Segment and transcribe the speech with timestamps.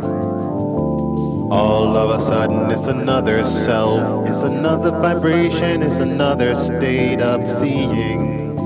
[1.56, 8.58] All of a sudden, it's another self, it's another vibration, it's another state of seeing.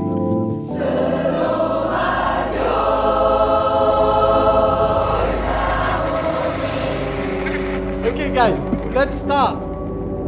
[8.06, 8.58] Okay, guys,
[8.92, 9.62] let's start.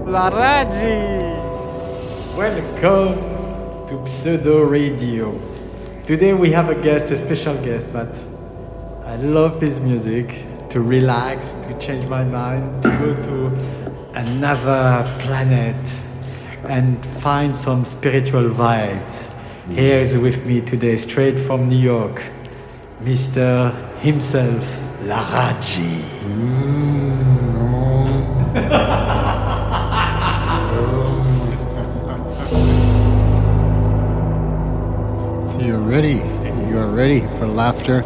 [0.06, 1.19] Laraaji.
[2.36, 5.36] Welcome to Pseudo Radio.
[6.06, 8.16] Today we have a guest, a special guest, but
[9.05, 13.46] I love his music to relax, to change my mind, to go to
[14.14, 15.76] another planet
[16.64, 19.30] and find some spiritual vibes.
[19.68, 22.22] Here is with me today, straight from New York,
[23.02, 23.74] Mr.
[23.98, 24.64] himself,
[25.02, 26.08] Laraaji.
[35.52, 36.22] So you're ready.
[36.69, 38.02] You are ready for laughter,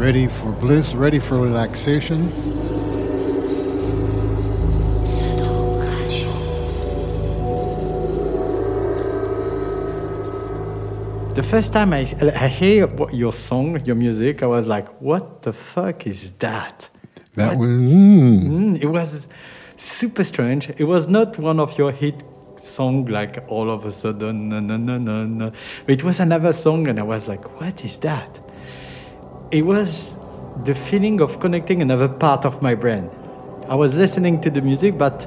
[0.00, 2.26] ready for bliss, ready for relaxation.
[11.34, 12.00] The first time I,
[12.34, 16.88] I hear what- your song, your music, I was like, what the fuck is that?
[17.36, 19.28] That was mm, Mm, it was
[19.76, 20.70] super strange.
[20.76, 22.24] It was not one of your hit
[22.56, 25.52] song like all of a sudden, no, no, no, no, no.
[25.86, 28.40] It was another song, and I was like, what is that?
[29.50, 30.16] It was
[30.64, 33.10] the feeling of connecting another part of my brain.
[33.68, 35.26] I was listening to the music, but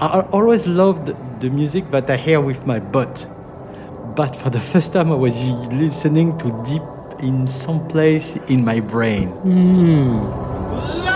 [0.00, 3.26] I I always loved the music that I hear with my butt.
[4.16, 5.36] But for the first time, I was
[5.70, 6.82] listening to deep
[7.20, 9.28] in some place in my brain.
[9.28, 11.15] Hmm.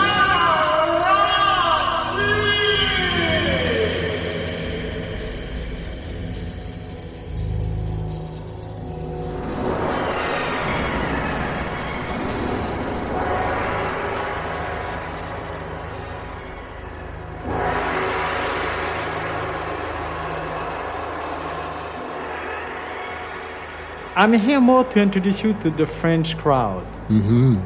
[24.20, 26.84] I'm here more to introduce you to the French crowd.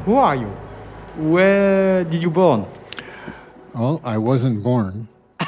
[0.05, 0.47] Who are you?
[1.17, 2.65] Where did you born?
[3.73, 5.09] well, I wasn't born.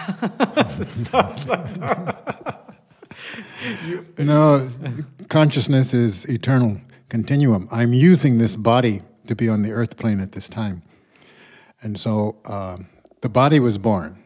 [4.18, 4.70] no,
[5.30, 7.70] consciousness is eternal continuum.
[7.72, 10.82] I'm using this body to be on the earth plane at this time.
[11.82, 12.80] And so uh,
[13.22, 14.22] the body was born.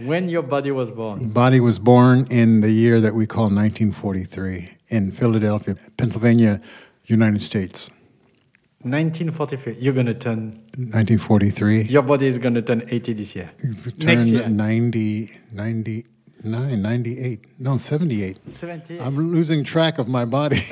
[0.00, 1.30] When your body was born?
[1.30, 6.60] Body was born in the year that we call 1943 in Philadelphia, Pennsylvania,
[7.06, 7.90] United States.
[8.82, 9.76] 1943.
[9.80, 10.50] You're gonna turn.
[10.76, 11.82] 1943.
[11.82, 13.50] Your body is gonna turn 80 this year.
[13.98, 14.48] Next year.
[14.48, 18.54] 90, 99, 98, no, 78.
[18.54, 19.00] 70.
[19.00, 20.60] I'm losing track of my body.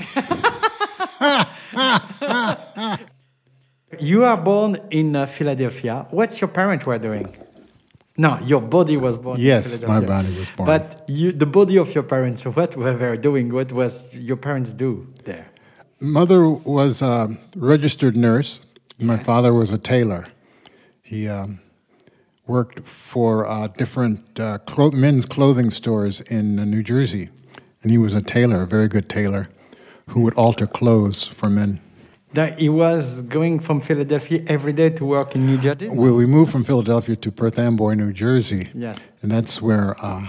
[3.98, 6.06] You are born in uh, Philadelphia.
[6.10, 7.34] What's your parents were doing?
[8.18, 9.38] No, your body was born.
[9.38, 10.66] Yes, my body was born.
[10.66, 12.44] But you, the body of your parents.
[12.44, 13.52] What were they doing?
[13.52, 15.46] What was your parents do there?
[16.00, 18.60] Mother was a registered nurse.
[18.98, 20.26] My father was a tailor.
[21.02, 21.60] He um,
[22.46, 27.28] worked for uh, different uh, clo- men's clothing stores in uh, New Jersey.
[27.82, 29.48] And he was a tailor, a very good tailor,
[30.08, 31.80] who would alter clothes for men.
[32.36, 35.88] That he was going from Philadelphia every day to work in New Jersey.
[35.88, 38.68] Well, we moved from Philadelphia to Perth Amboy, New Jersey.
[38.74, 38.98] Yes.
[39.22, 40.26] And that's where uh,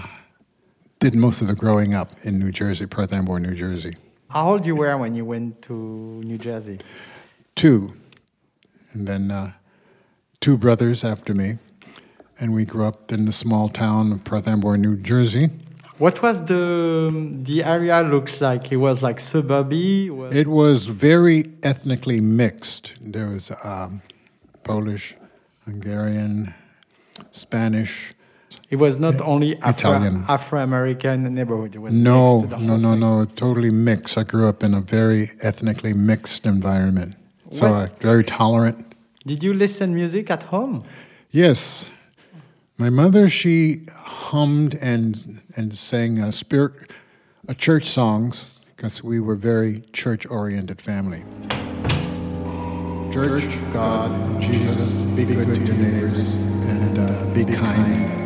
[1.00, 3.94] did most of the growing up in New Jersey, Perth Amboy, New Jersey.
[4.30, 6.78] How old you were when you went to New Jersey?
[7.54, 7.92] Two.
[8.94, 9.52] And then uh,
[10.40, 11.58] two brothers after me.
[12.40, 15.50] And we grew up in the small town of Perth Amboy, New Jersey.
[15.98, 16.62] What was the
[17.48, 18.70] the area looks like?
[18.70, 20.10] It was like suburby.
[20.10, 22.94] Was, It was very ethnically mixed.
[23.00, 24.00] There was um,
[24.62, 25.16] Polish,
[25.64, 26.54] Hungarian,
[27.32, 28.14] Spanish.
[28.70, 30.24] it was not only Italian.
[30.28, 31.74] Afro American neighborhood.
[31.74, 33.00] It was No, no, no, thing.
[33.00, 34.16] no, totally mixed.
[34.18, 37.16] I grew up in a very ethnically mixed environment.
[37.50, 38.78] So uh, very tolerant.
[39.26, 40.84] Did you listen music at home?
[41.30, 41.90] Yes.
[42.80, 46.92] My mother, she hummed and and sang uh, spirit,
[47.48, 51.24] uh, church songs because we were very church-oriented family.
[53.12, 58.17] Church, God, Jesus, be good to your neighbors and uh, be kind.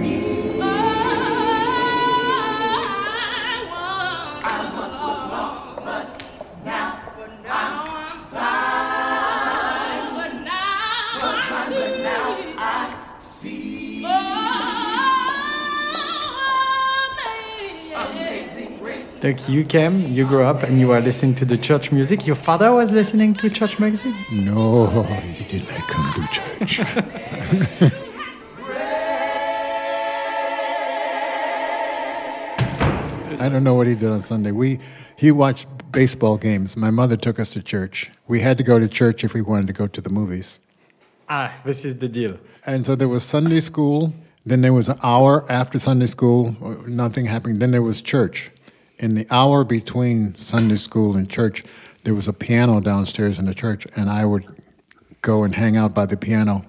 [19.22, 22.26] Like you came, you grew up, and you were listening to the church music.
[22.26, 24.12] Your father was listening to church music.
[24.32, 26.80] No, he did not come to church.
[33.40, 34.50] I don't know what he did on Sunday.
[34.50, 34.80] We
[35.16, 36.76] he watched baseball games.
[36.76, 38.10] My mother took us to church.
[38.26, 40.58] We had to go to church if we wanted to go to the movies.
[41.28, 42.38] Ah, this is the deal.
[42.66, 44.12] And so there was Sunday school.
[44.44, 46.56] Then there was an hour after Sunday school,
[46.88, 47.60] nothing happening.
[47.60, 48.50] Then there was church.
[49.02, 51.64] In the hour between Sunday school and church,
[52.04, 54.46] there was a piano downstairs in the church, and I would
[55.22, 56.64] go and hang out by the piano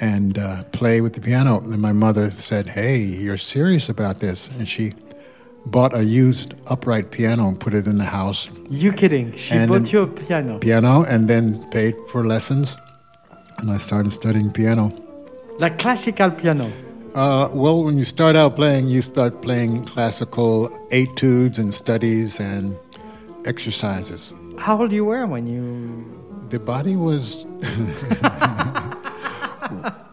[0.00, 1.58] and uh, play with the piano.
[1.58, 4.50] And my mother said, Hey, you're serious about this?
[4.56, 4.94] And she
[5.66, 8.48] bought a used upright piano and put it in the house.
[8.70, 9.34] You kidding?
[9.34, 10.60] She And bought you a piano.
[10.60, 12.76] Piano, and then paid for lessons.
[13.58, 14.92] And I started studying piano.
[15.58, 16.70] Like classical piano.
[17.14, 22.74] Uh, well, when you start out playing, you start playing classical etudes and studies and
[23.44, 24.34] exercises.
[24.58, 26.06] How old you were when you?
[26.48, 27.44] The body was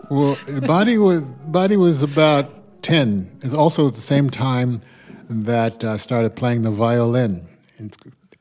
[0.09, 0.37] well.
[0.45, 2.49] The body was body was about
[2.81, 3.31] ten.
[3.43, 4.81] It's also at the same time
[5.29, 7.47] that I started playing the violin.
[7.77, 7.95] It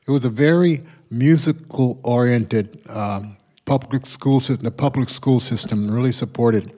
[0.05, 4.65] was a very musical oriented um, public school system.
[4.65, 6.73] The public school system really supported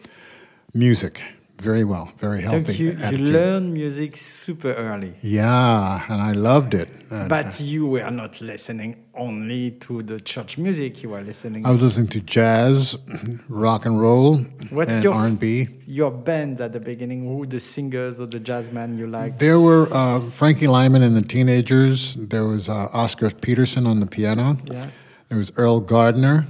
[0.76, 1.20] music
[1.62, 2.74] very well, very healthy.
[2.74, 3.30] You, you attitude.
[3.30, 5.14] learn music super early.
[5.22, 6.90] Yeah, and I loved it.
[7.12, 11.04] And But you were not listening only to the church music.
[11.04, 12.98] You were listening I was listening to jazz,
[13.50, 14.38] rock and roll,
[14.72, 15.68] What's and your- R and B.
[15.86, 17.20] your band at the beginning.
[17.28, 19.40] Who the singers or the jazzman you liked?
[19.40, 22.16] There were uh, Frankie Lymon and the Teenagers.
[22.16, 24.58] There was uh, Oscar Peterson on the piano.
[24.66, 24.88] Yeah.
[25.30, 26.48] There was Erroll Garner.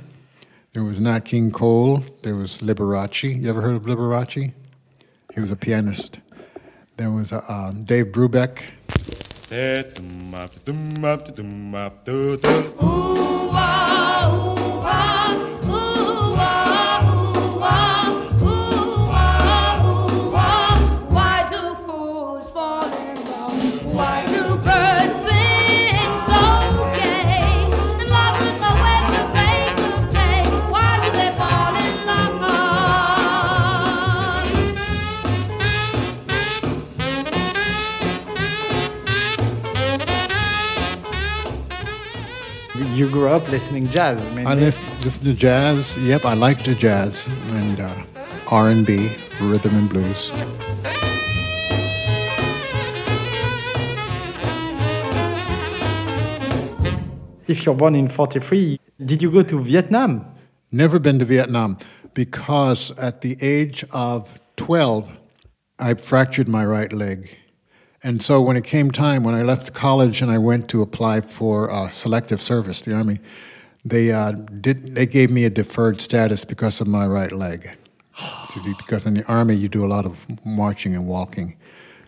[0.74, 2.02] There was Nat King Cole.
[2.24, 3.24] There was Liberace.
[3.42, 4.54] You ever heard of Liberace?
[5.34, 6.20] He was a pianist.
[6.98, 8.62] There was uh, uh, Dave Brubeck.
[14.84, 15.21] Why
[43.12, 44.22] grew up listening jazz.
[44.22, 45.98] I mean, I listen, listen to jazz.
[45.98, 48.04] Yep, I like the jazz and uh,
[48.50, 49.10] R and B,
[49.42, 50.32] rhythm and blues.
[57.52, 60.26] if you're born in 43, did you go to Vietnam?
[60.72, 61.78] Never been to Vietnam
[62.14, 65.20] because at the age of 12,
[65.78, 67.30] I fractured my right leg.
[68.04, 71.22] And so when it came time, when I left college and I went to apply
[71.22, 73.18] for uh, selective service, the Army,
[73.86, 77.70] they, uh, did, they gave me a deferred status because of my right leg.
[78.50, 81.56] So because in the Army, you do a lot of marching and walking.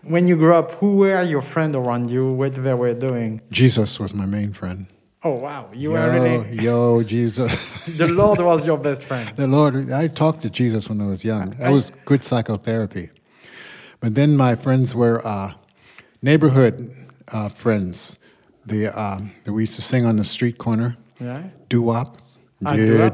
[0.02, 2.32] When you grew up, who were your friends around you?
[2.32, 3.40] What they were doing?
[3.50, 4.86] Jesus was my main friend.
[5.26, 7.86] Oh wow, you yo, were really yo, Jesus.
[7.96, 9.34] the Lord was your best friend.
[9.36, 11.50] The Lord, I talked to Jesus when I was young.
[11.52, 13.08] That was good psychotherapy.
[14.00, 15.54] But then my friends were uh,
[16.24, 16.90] neighborhood
[17.32, 18.18] uh, friends.
[18.66, 21.42] The, uh, that we used to sing on the street corner, Yeah.
[21.68, 22.16] doo wop.
[22.64, 23.10] Ah, yeah.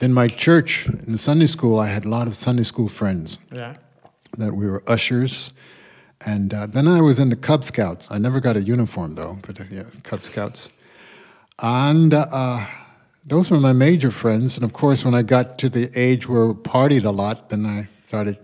[0.00, 3.38] Then my church, in the Sunday school, I had a lot of Sunday school friends
[3.52, 3.74] Yeah.
[4.36, 5.52] that we were ushers.
[6.26, 8.10] And uh, then I was in the Cub Scouts.
[8.10, 10.70] I never got a uniform though, but uh, yeah, Cub Scouts.
[11.60, 12.66] And uh,
[13.24, 14.56] those were my major friends.
[14.56, 17.64] And of course, when I got to the age where we partied a lot, then
[17.64, 18.38] I started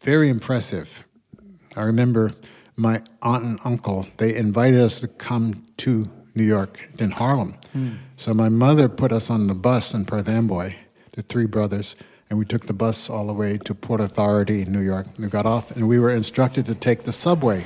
[0.00, 1.06] very impressive.
[1.76, 2.32] I remember
[2.76, 7.54] my aunt and uncle, they invited us to come to New York in Harlem.
[8.16, 10.74] So my mother put us on the bus in Perth Amboy,
[11.12, 11.96] the three brothers,
[12.32, 15.06] and we took the bus all the way to Port Authority in New York.
[15.18, 17.62] We got off, and we were instructed to take the subway.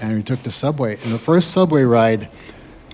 [0.00, 0.92] and we took the subway.
[1.02, 2.28] And the first subway ride,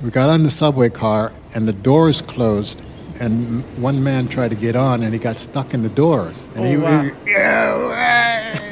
[0.02, 2.80] we got on the subway car, and the doors closed,
[3.20, 6.48] and one man tried to get on, and he got stuck in the doors.
[6.56, 7.02] And he, Oh, wow.
[7.02, 7.20] he-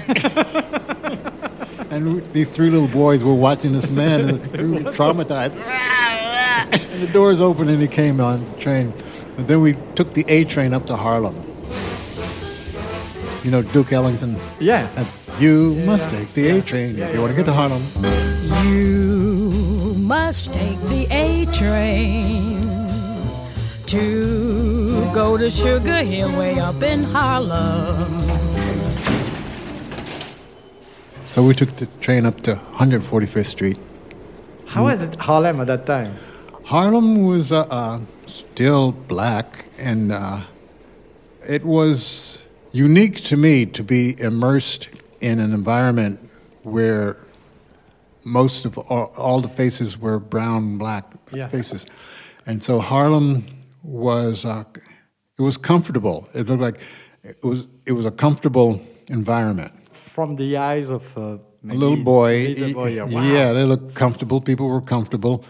[1.95, 5.57] and these three little boys were watching this man, and we were traumatized.
[6.73, 8.95] and the doors opened, and he came on the train.
[9.37, 11.45] And then we took the A train up to Harlem.
[13.45, 14.37] You know, Duke Ellington.
[14.61, 14.88] Yeah.
[14.97, 15.07] And
[15.38, 17.83] you must take the A train if you want to get to Harlem.
[18.66, 22.59] You must take the A train
[23.87, 28.11] to go to Sugar Hill way up in Harlem.
[31.25, 33.78] So we took the train up to 145th Street.
[34.66, 36.12] How was it Harlem at that time?
[36.64, 40.40] Harlem was uh, uh, still black, and uh,
[41.49, 44.88] it was unique to me to be immersed
[45.20, 46.18] in an environment
[46.62, 47.16] where
[48.25, 51.48] most of all, all the faces were brown, black Yeah.
[51.48, 51.87] faces,
[52.46, 53.42] and so Harlem
[53.82, 54.64] was uh,
[55.38, 56.28] it was comfortable.
[56.34, 56.80] It looked like
[57.22, 59.72] it was it was a comfortable environment.
[59.92, 61.38] From the eyes of uh,
[61.70, 63.04] A little boy, little boy, yeah.
[63.04, 63.32] Wow.
[63.34, 64.40] yeah, they looked comfortable.
[64.40, 65.44] People were comfortable,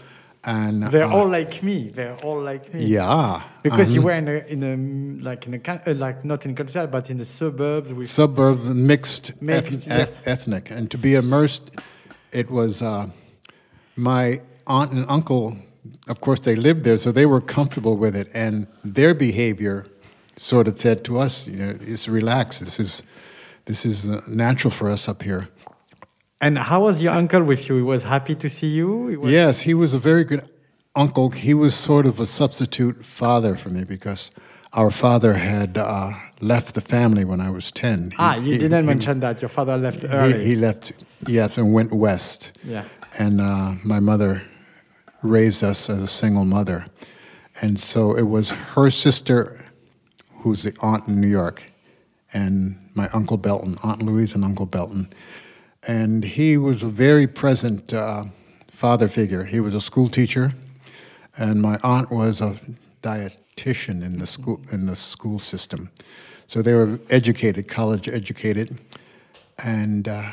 [0.45, 1.89] and They're uh, all like me.
[1.89, 2.85] They're all like me.
[2.85, 6.55] yeah, Because you were in a, in a like in a uh, like not in
[6.55, 10.17] countryside but in the suburbs with suburbs mixed, Mixed, eth- yes.
[10.25, 11.71] ethnic, and to be immersed,
[12.31, 13.07] it was uh,
[13.95, 15.57] my aunt and uncle.
[16.07, 19.85] Of course, they lived there, so they were comfortable with it, and their behavior
[20.37, 22.59] sort of said to us, "You know, it's relax.
[22.59, 23.03] This is
[23.65, 25.47] this is uh, natural for us up here."
[26.41, 27.75] And how was your uncle with you?
[27.77, 29.07] He was happy to see you.
[29.07, 30.41] He was, Yes, he was a very good
[30.95, 31.29] uncle.
[31.31, 34.31] He was sort of a substitute father for me because
[34.73, 38.11] our father had uh, left the family when I was ten.
[38.11, 40.45] He- Ah, you he- didn't he- mention that your father left He, early.
[40.45, 40.93] he left,
[41.27, 42.57] yes, and went west.
[42.63, 42.85] Yeah.
[43.17, 44.43] And uh, my mother
[45.23, 46.85] raised us as a single mother.
[47.61, 49.65] And so it was her sister,
[50.41, 51.63] who's the aunt in New York,
[52.31, 55.11] and my Uncle Belton, Aunt Louise and Uncle Belton.
[55.87, 58.25] And he was a very present uh,
[58.71, 59.43] father figure.
[59.43, 60.53] He was a school teacher,
[61.37, 62.59] and my aunt was a
[63.01, 65.89] dietitian in the school in the school system.
[66.47, 68.77] So they were educated, college educated,
[69.63, 70.31] and uh,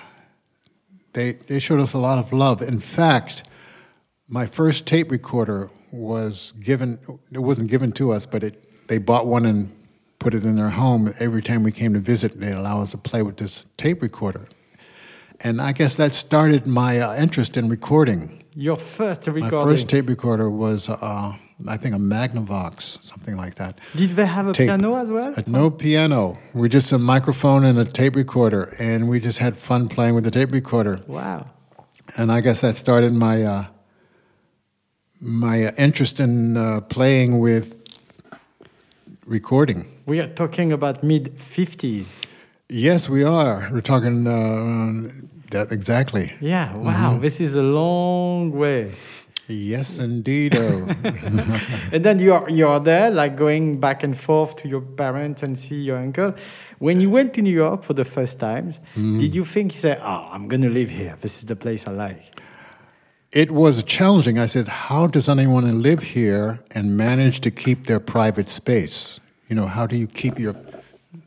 [1.12, 2.62] they they showed us a lot of love.
[2.62, 3.44] In fact,
[4.28, 6.98] my first tape recorder was given.
[7.30, 9.70] It wasn't given to us, but it they bought one and
[10.18, 11.12] put it in their home.
[11.18, 14.48] Every time we came to visit, they'd allow us to play with this tape recorder.
[15.40, 18.42] And I guess that started my uh, interest in recording.
[18.54, 21.32] your first My first tape recorder was, uh,
[21.68, 23.78] I think, a Magnavox, something like that.
[23.94, 24.68] Did they have a Tape.
[24.68, 25.34] piano as well?
[25.36, 26.38] Uh, no piano.
[26.54, 30.24] We just a microphone and a tape recorder, and we just had fun playing with
[30.24, 31.00] the tape recorder.
[31.06, 31.50] Wow.
[32.18, 33.64] And I guess that started my uh,
[35.20, 38.12] my uh, interest in uh, playing with
[39.26, 39.86] recording.
[40.06, 42.06] We are talking about mid 50s.
[42.68, 43.68] Yes, we are.
[43.72, 45.10] We're talking uh,
[45.52, 46.32] that exactly.
[46.40, 47.12] Yeah, wow.
[47.12, 47.22] Mm-hmm.
[47.22, 48.94] This is a long way.
[49.48, 50.54] Yes, indeed.
[51.92, 55.80] And then you're you're there, like going back and forth to your parents and see
[55.80, 56.34] your uncle.
[56.80, 59.18] When you went to New York for the first time, Mm-hmm.
[59.18, 61.14] did you think you said, "Oh, I'm gonna live here.
[61.20, 62.40] This is the place I like"?
[63.32, 64.38] It was challenging.
[64.38, 69.20] I said, How does anyone live here and manage to keep their private space?
[69.48, 70.54] You know, how do you keep your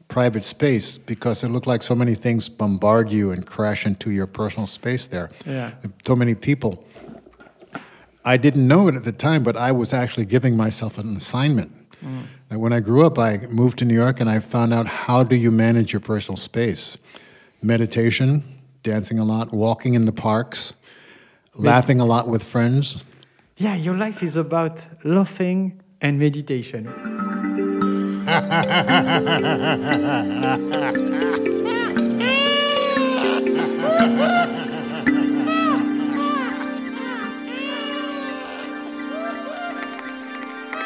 [0.10, 0.98] private space?
[0.98, 5.08] Because it looked like so many things bombard you and crash into your personal space
[5.08, 5.30] there.
[5.46, 5.72] Yeah.
[6.06, 6.84] So many people.
[8.26, 11.72] I didn't know it at the time, but I was actually giving myself an assignment.
[12.04, 12.24] Mm.
[12.50, 15.24] That when I grew up, I moved to New York and I found out how
[15.24, 16.98] do you manage your personal space?
[17.62, 18.44] Meditation,
[18.84, 20.74] dancing a lot, walking in the parks,
[21.56, 23.04] laughing a lot with friends.
[23.58, 26.88] Yeah, your life is about laughing and meditation.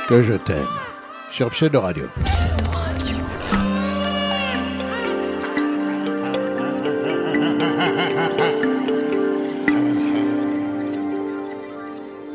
[0.08, 0.68] Que je t'aime.
[1.32, 2.08] Sur Pseudo Radio.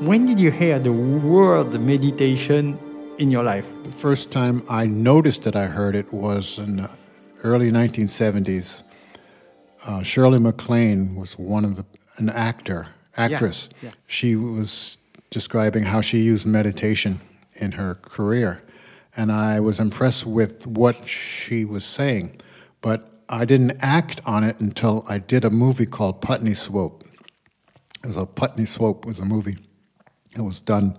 [0.00, 2.78] When did you hear the word meditation
[3.18, 3.77] in your life?
[3.98, 6.90] First time I noticed that I heard it was in the
[7.42, 8.84] early 1970s.
[9.84, 11.84] Uh, Shirley MacLaine was one of the
[12.18, 12.86] an actor,
[13.16, 13.68] actress.
[13.82, 13.90] yeah.
[14.06, 14.98] She was
[15.30, 17.20] describing how she used meditation
[17.54, 18.62] in her career,
[19.16, 22.36] and I was impressed with what she was saying,
[22.80, 27.02] but I didn't act on it until I did a movie called Putney Swope.
[28.04, 29.58] It was a Putney Swope was a movie.
[30.36, 30.96] It was done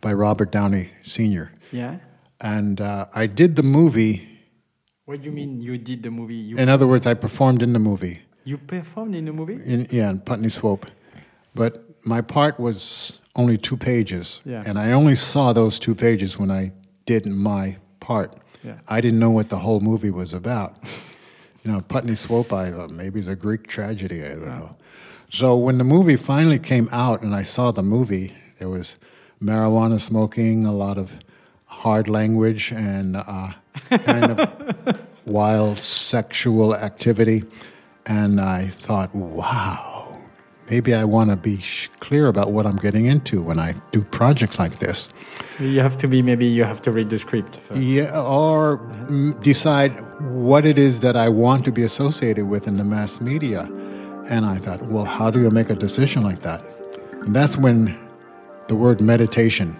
[0.00, 1.52] by Robert Downey Sr.
[1.70, 1.98] Yeah.
[2.42, 4.26] And uh, I did the movie.
[5.04, 6.36] What do you mean you did the movie?
[6.36, 8.20] You, In other words, I performed in the movie.
[8.44, 9.58] you performed in the movie?
[9.66, 10.86] In, yeah, in Putney Swope.
[11.54, 14.40] But my part was only two pages.
[14.44, 14.62] Yeah.
[14.66, 16.72] And I only saw those two pages when I
[17.06, 18.36] did my part.
[18.64, 18.78] Yeah.
[18.88, 20.76] I didn't know what the whole movie was about.
[21.64, 24.24] you know, Putney Swope, I thought maybe it's a Greek tragedy.
[24.24, 24.76] I don't know.
[25.30, 28.96] So when the movie finally came out and I saw the movie, there was
[29.42, 31.12] marijuana smoking, a lot of
[31.80, 33.52] hard language, and uh,
[33.90, 37.42] kind of wild sexual activity.
[38.04, 40.18] And I thought, wow,
[40.70, 44.02] maybe I want to be sh- clear about what I'm getting into when I do
[44.02, 45.08] projects like this.
[45.58, 47.80] You have to be, maybe you have to read the script first.
[47.80, 52.76] Yeah, or mm, decide what it is that I want to be associated with in
[52.76, 53.62] the mass media.
[54.28, 56.62] And I thought, well, how do you make a decision like that?
[57.22, 57.98] And that's when
[58.68, 59.76] the word meditation,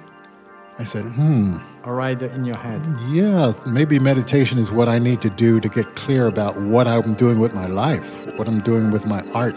[0.79, 2.83] I said, hmm, Right, in your head.
[3.09, 7.15] yeah, maybe meditation is what I need to do to get clear about what I'm
[7.15, 9.57] doing with my life, what I'm doing with my art.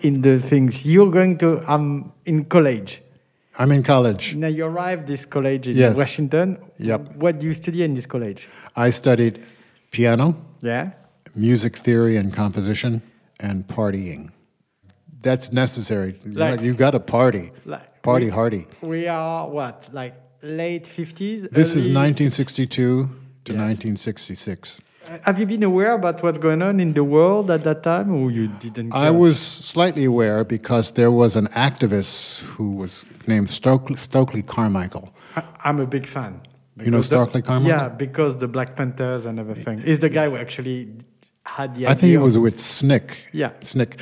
[0.00, 0.84] In the things.
[0.86, 3.02] You're going to, I'm in college.
[3.58, 4.34] I'm in college.
[4.34, 5.96] Now you arrived this college in Yes.
[5.96, 6.58] Washington.
[6.78, 7.16] Yep.
[7.16, 8.48] What do you study in this college?
[8.76, 9.44] I studied
[9.90, 10.90] piano, Yeah.
[11.34, 13.02] music theory and composition,
[13.40, 14.30] and partying.
[15.22, 16.18] That's necessary.
[16.24, 17.50] You Like- got- you got to party.
[17.66, 18.66] Like Party we- hardy.
[18.80, 21.48] We are what, like late 50s?
[21.50, 23.10] This is 1962
[23.44, 23.58] to Yes.
[23.60, 24.80] 1966.
[25.24, 28.30] Have you been aware about what's going on in the world at that time, or
[28.30, 28.94] you didn't?
[28.94, 35.12] I was slightly aware because there was an activist who was named Stokely, Stokely Carmichael.
[35.34, 36.40] I, I'm a big fan.
[36.76, 37.76] You know Because the- Stokely Carmichael?
[37.76, 39.80] Yeah, because the Black Panthers and everything.
[39.80, 40.88] He's the guy who actually
[41.44, 43.16] had the I think it was with SNCC.
[43.32, 43.50] Yeah.
[43.62, 43.98] SNCC.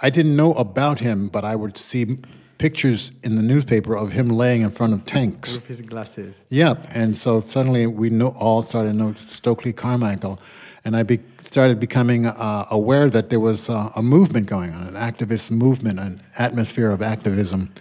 [0.00, 2.18] I didn't know about him, but I would see
[2.58, 5.56] pictures in the newspaper of him laying in front of tanks.
[5.56, 6.44] with his glasses.
[6.48, 6.86] Yep.
[6.94, 10.40] And so suddenly we know, all started to know Stokely Carmichael.
[10.84, 14.86] And I be, started becoming uh, aware that there was uh, a movement going on,
[14.88, 17.72] an activist movement, an atmosphere of activism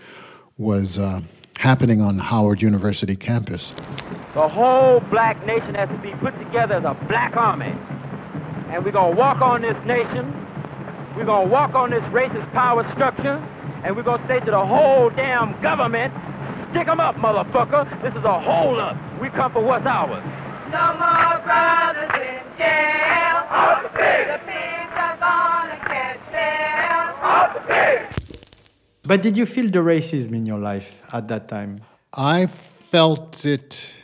[0.58, 1.22] was uh,
[1.58, 3.74] happening on Howard University campus.
[4.34, 7.74] The whole black nation has to be put together as a black army.
[8.70, 10.34] And we're going to walk on this nation.
[11.16, 13.42] We're going to walk on this racist power structure.
[13.86, 16.12] And we're going to say to the whole damn government,
[16.72, 17.86] stick 'em up, motherfucker.
[18.02, 18.98] This is a hold up.
[19.22, 20.24] We come for what's ours.
[20.72, 23.38] No more brothers in jail.
[23.48, 24.26] Off the pig.
[24.34, 27.30] The pigs are gonna catch bail.
[27.32, 28.00] Off the pig.
[29.04, 31.82] But did you feel the racism in your life at that time?
[32.18, 34.02] I felt it,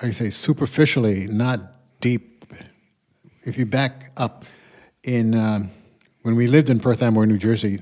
[0.00, 1.60] I say superficially, not
[2.00, 2.46] deep.
[3.44, 4.46] If you back up,
[5.02, 5.70] in um,
[6.22, 7.80] when we lived in Perth Amboy, New Jersey,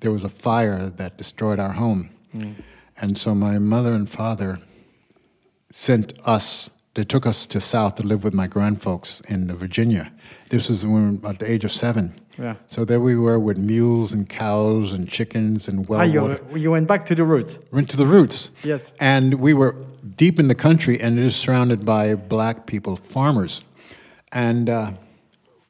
[0.00, 2.10] there was a fire that destroyed our home,
[3.00, 4.60] and so my mother and father
[5.72, 6.70] sent us.
[6.94, 10.12] They took us to South to live with my grandfolks in Virginia.
[10.50, 12.12] This was when we were at the age of seven.
[12.38, 12.54] Yeah.
[12.66, 16.40] So there we were with mules and cows and chickens and well ah, you, water
[16.56, 17.58] you went back to the roots.
[17.72, 18.50] went to the roots.
[18.62, 18.92] Yes.
[19.00, 19.76] And we were
[20.16, 23.62] deep in the country and it is surrounded by black people, farmers.
[24.32, 24.92] And uh,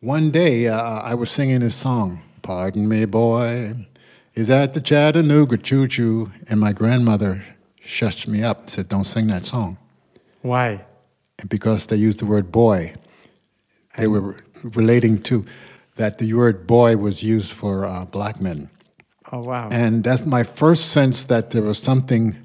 [0.00, 3.74] one day uh, I was singing this song, Pardon Me, Boy,
[4.38, 6.30] is that the Chattanooga Choo Choo?
[6.48, 7.42] And my grandmother
[7.84, 9.78] shushed me up and said, Don't sing that song.
[10.42, 10.84] Why?
[11.40, 12.94] And because they used the word boy,
[13.96, 15.44] they were relating to
[15.96, 18.70] that the word boy was used for uh, black men.
[19.32, 19.70] Oh wow.
[19.72, 22.36] And that's my first sense that there was something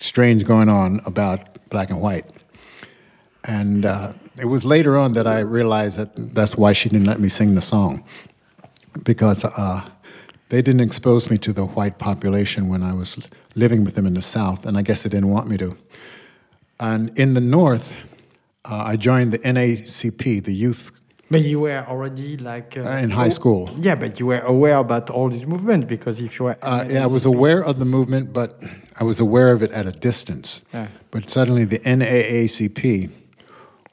[0.00, 2.24] strange going on about black and white.
[3.44, 7.20] And uh, it was later on that I realized that that's why she didn't let
[7.20, 8.04] me sing the song,
[9.04, 9.90] because uh,
[10.54, 14.14] they didn't expose me to the white population when I was living with them in
[14.14, 15.76] the South, and I guess they didn't want me to.
[16.78, 17.92] And in the North,
[18.64, 20.92] uh, I joined the NAACP, the youth
[21.28, 23.68] But you were already like uh, in high school.
[23.76, 27.02] Yeah, but you were aware about all this movement because if you were Uh, yeah,
[27.02, 28.50] I was aware of the movement, but
[29.00, 30.60] I was aware of it at a distance.
[30.72, 30.86] Yeah.
[31.10, 33.10] But suddenly, the NAACP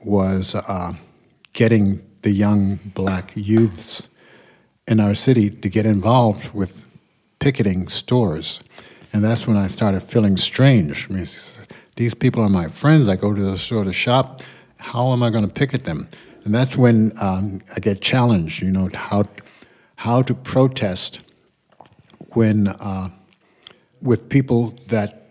[0.05, 0.93] was uh,
[1.53, 4.07] getting the young black youths
[4.87, 6.85] in our city to get involved with
[7.39, 8.61] picketing stores.
[9.13, 11.09] And that's when I started feeling strange.
[11.09, 11.27] I mean,
[11.95, 13.07] these people are my friends.
[13.07, 14.41] I go to the store to shop.
[14.77, 16.07] How am I going to picket them?
[16.43, 19.25] And that's when um, I get challenged, you know, how,
[19.95, 21.21] how to protest
[22.33, 23.09] when uh,
[24.01, 25.27] with people that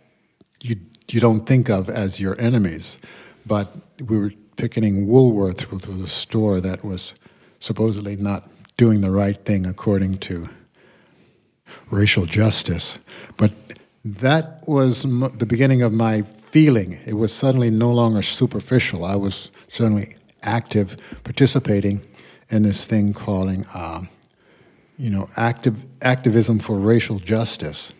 [0.62, 0.76] you
[1.10, 2.98] you don't think of as your enemies.
[3.46, 7.14] But we were picketing Woolworth, which was a store that was
[7.58, 8.48] supposedly not
[8.80, 10.48] doing the right thing according to
[11.90, 12.98] racial justice.
[13.36, 13.52] But
[14.06, 16.98] that was m- the beginning of my feeling.
[17.04, 19.04] It was suddenly no longer superficial.
[19.04, 22.00] I was certainly active, participating
[22.48, 24.00] in this thing calling, uh,
[24.96, 27.92] you know, active activism for racial justice.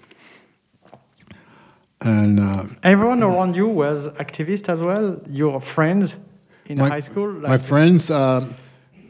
[2.01, 5.21] And uh, Everyone around you was activist as well.
[5.29, 6.16] Your friends
[6.64, 7.31] in my, high school.
[7.35, 8.51] my friends, uh,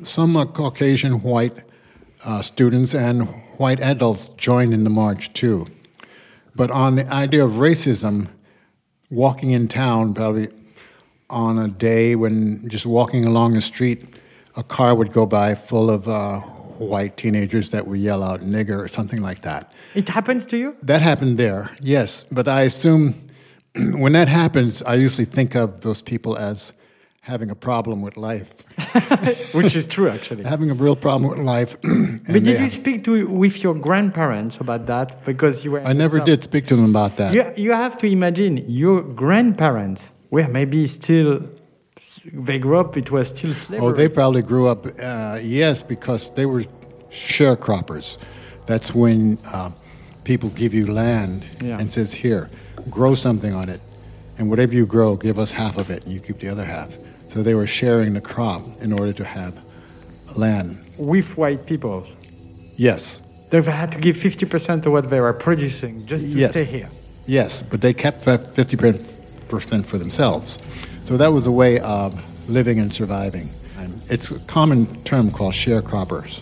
[0.03, 1.65] some Caucasian white
[2.25, 5.67] uh, students and white adults joined in the march too.
[6.55, 8.29] But on the idea of racism,
[9.11, 10.49] walking in town, probably
[11.29, 14.17] on a day when just walking along the street,
[14.57, 16.41] a car would go by full of uh,
[16.81, 19.73] white teenagers that would yell out nigger or something like that.
[19.95, 20.77] It happens to you?
[20.83, 22.25] That happened there, yes.
[22.33, 23.15] But I assume
[23.75, 26.73] when that happens, I usually think of those people as
[27.21, 28.53] having a problem with life,
[29.55, 30.45] Which is true, actually.
[30.45, 31.77] having a real problem with life.
[32.33, 35.25] But did you speak to with your grandparents about that?
[35.25, 35.83] Because you were.
[35.83, 36.27] I never South.
[36.27, 37.33] did speak to them about that.
[37.35, 41.43] You, you have to imagine your grandparents were maybe still.
[42.33, 42.97] They grew up.
[42.97, 43.87] It was still slavery.
[43.87, 46.65] Oh, they probably grew up, uh, yes, because they were
[47.11, 48.19] sharecroppers.
[48.67, 49.71] That's when uh,
[50.25, 51.79] people give you land Yeah.
[51.79, 52.49] and says, here,
[52.89, 53.81] grow something on it.
[54.39, 56.89] And whatever you grow, give us half of it, and you keep the other half.
[57.31, 59.55] So they were sharing the crop in order to have
[60.37, 60.79] land.
[60.99, 62.05] with white people.
[62.77, 66.51] Yes, They had to give 50% of what they were producing just to Yes.
[66.51, 66.89] stay here.
[67.27, 70.59] yes, but they kept 50% for themselves.
[71.05, 72.13] So that was a way of
[72.49, 73.49] living and surviving.
[74.09, 76.41] It's a common term called sharecroppers.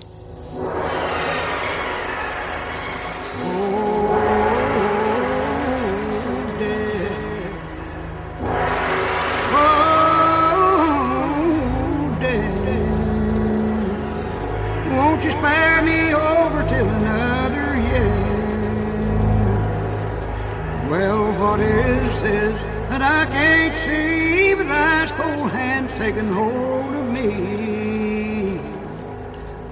[21.36, 28.58] What is this that I can't see with ice cold hands taking hold of me?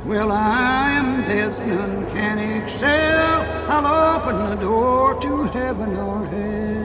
[0.04, 3.42] Well, I am death, none can excel.
[3.68, 6.76] I'll open the door to heaven or hell.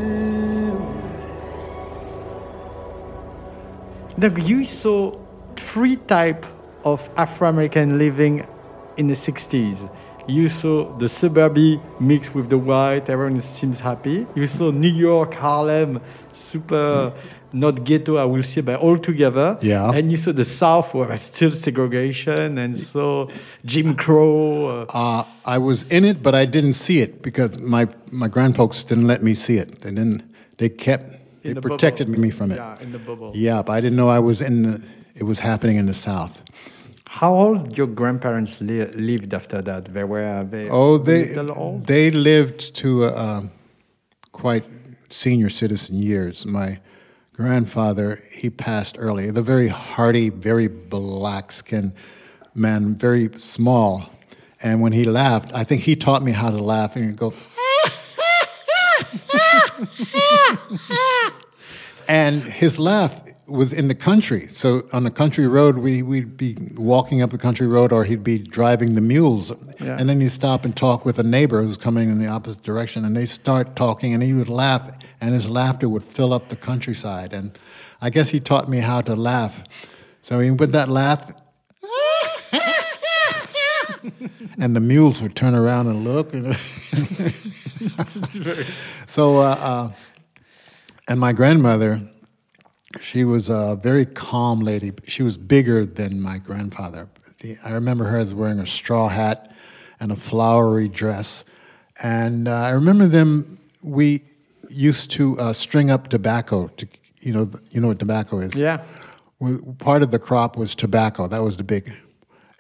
[4.17, 5.15] Look, you saw
[5.55, 6.45] three type
[6.83, 8.45] of Afro-American living
[8.97, 9.89] in the 60s.
[10.27, 14.25] You saw the suburby mixed with the white, everyone seems happy.
[14.35, 15.99] You saw New York, Harlem,
[16.31, 17.11] super,
[17.53, 19.57] not ghetto, I will say, but all together.
[19.61, 19.91] Yeah.
[19.91, 23.25] And you saw the South where there's still segregation and so
[23.65, 24.65] Jim Crow.
[24.67, 28.85] Uh, Uh, I was in it, but I didn't see it because my my grandfolks
[28.87, 29.81] didn't let me see it.
[29.81, 30.23] They didn't.
[30.57, 31.05] They kept.
[31.43, 32.21] They the protected bubble.
[32.21, 32.57] me from it.
[32.57, 33.31] Yeah, in the bubble.
[33.33, 34.63] Yeah, but I didn't know I was in.
[34.63, 34.81] The,
[35.15, 36.43] it was happening in the South.
[37.19, 39.93] How old your grandparents li- lived after that?
[39.93, 41.85] They were they Oh, they old?
[41.85, 43.41] they lived to uh,
[44.31, 44.63] quite
[45.09, 46.45] senior citizen years.
[46.45, 46.79] My
[47.33, 49.29] grandfather he passed early.
[49.29, 51.91] The very hearty, very black skinned
[52.55, 54.09] man, very small.
[54.63, 57.33] And when he laughed, I think he taught me how to laugh and go.
[62.07, 64.47] and his laugh was in the country.
[64.47, 68.23] So on the country road, we, we'd be walking up the country road, or he'd
[68.23, 69.51] be driving the mules.
[69.79, 69.97] Yeah.
[69.99, 73.05] And then he'd stop and talk with a neighbor who's coming in the opposite direction,
[73.05, 76.55] and they start talking, and he would laugh, and his laughter would fill up the
[76.55, 77.33] countryside.
[77.33, 77.57] And
[78.01, 79.63] I guess he taught me how to laugh.
[80.21, 81.33] So he with that laugh,
[84.59, 86.33] and the mules would turn around and look.
[86.33, 86.55] And
[89.05, 89.91] so, uh, uh,
[91.07, 92.01] and my grandmother,
[92.99, 94.91] she was a very calm lady.
[95.07, 97.07] She was bigger than my grandfather.
[97.39, 99.51] The- I remember her as wearing a straw hat
[99.99, 101.43] and a flowery dress.
[102.03, 104.21] And uh, I remember them, we
[104.69, 106.67] used to uh, string up tobacco.
[106.67, 106.87] To,
[107.19, 108.55] you, know, you know what tobacco is?
[108.55, 108.81] Yeah.
[109.79, 111.27] Part of the crop was tobacco.
[111.27, 111.93] That was the big.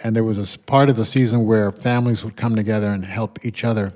[0.03, 3.43] And there was a part of the season where families would come together and help
[3.45, 3.93] each other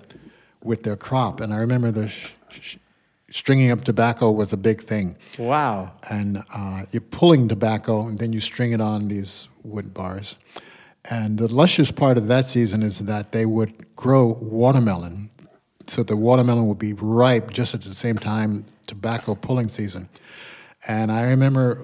[0.63, 1.41] with their crop.
[1.41, 2.75] And I remember the sh- sh-
[3.39, 5.91] stringing up tobacco was a big thing Wow.
[6.09, 10.37] and uh, you're pulling tobacco, and then you string it on these wood bars.
[11.09, 15.29] And the luscious part of that season is that they would grow watermelon
[15.87, 20.09] so the watermelon would be ripe just at the same time tobacco pulling season.
[20.87, 21.79] And I remember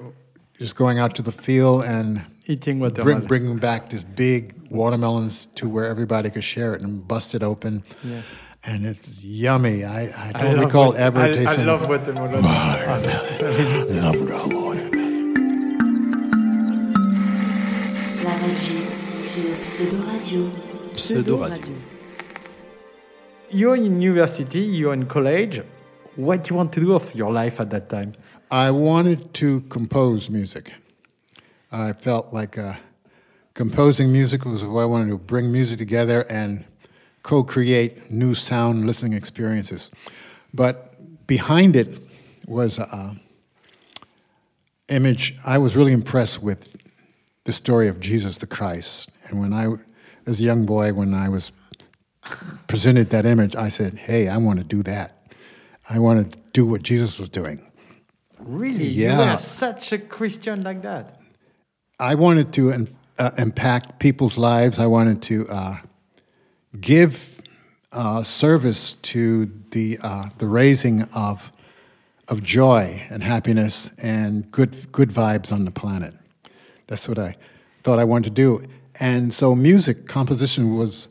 [0.57, 3.27] just going out to the field and Eating bring, watermelon.
[3.27, 7.83] bringing back this big watermelons to where everybody could share it and bust it open.
[8.03, 8.21] Yeah.
[8.63, 9.83] And it's yummy.
[9.83, 12.41] I, I I don't love recall wat- ever I, tasting I love watermelon.
[12.43, 13.03] love
[13.41, 14.91] the watermelon.
[18.23, 20.51] Laraaji sur Pseudo Radio.
[20.93, 21.73] Pseudo Radio.
[23.49, 25.61] You're in university, you're in college.
[26.15, 28.13] What do you want to do of your life at that time?
[28.51, 30.71] I wanted to compose music.
[31.71, 32.75] I felt like uh,
[33.53, 36.65] composing music was what I wanted to bring music together and
[37.23, 39.91] co create new sound listening experiences.
[40.53, 40.95] But
[41.27, 41.99] behind it
[42.45, 43.19] was an
[44.89, 45.35] image.
[45.45, 46.75] I was really impressed with
[47.45, 49.09] the story of Jesus the Christ.
[49.27, 49.73] And when I,
[50.25, 51.51] as a young boy, when I was
[52.67, 55.33] presented that image, I said, hey, I want to do that.
[55.89, 57.65] I want to do what Jesus was doing.
[58.39, 58.85] Really?
[58.85, 59.25] Yeah.
[59.25, 61.19] You were such a Christian like that?
[61.99, 62.87] I wanted to
[63.19, 64.79] uh, impact people's lives.
[64.79, 65.77] I wanted to uh,
[66.79, 67.41] give
[67.91, 71.51] uh, service to the uh, the raising of
[72.27, 76.13] of joy and happiness and good good vibes on the planet.
[76.87, 77.35] That's what I
[77.83, 78.63] thought I wanted to do.
[78.99, 81.07] And so, music composition was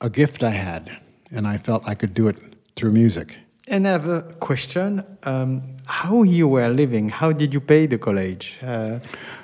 [0.00, 0.96] a gift I had,
[1.34, 2.38] and I felt I could do it
[2.76, 3.36] through music.
[3.66, 5.02] And I have a question.
[5.24, 7.08] Um, how you were living?
[7.08, 8.58] How did you pay the college?
[8.62, 8.98] Uh,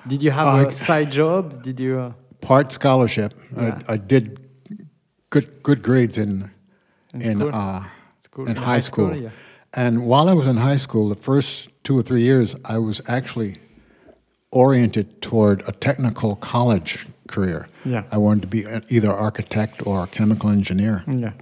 [0.07, 1.63] did you have Uh, a side job?
[1.63, 1.99] Did you?
[1.99, 3.33] uh, part scholarship.
[3.57, 3.79] Yeah.
[3.89, 4.39] I, I did
[5.35, 6.51] good good grades in
[7.13, 7.51] in, school?
[7.53, 7.85] uh,
[8.21, 9.09] School- in in high high school.
[9.11, 9.31] school, yeah.
[9.83, 13.01] And while I was in high school, the first two or three years, I was
[13.17, 13.53] actually
[14.51, 17.69] oriented toward a technical college career.
[17.85, 18.05] Yeah.
[18.13, 18.61] I wanted to be
[18.97, 21.03] either architect or a chemical engineer.
[21.09, 21.33] Yeah.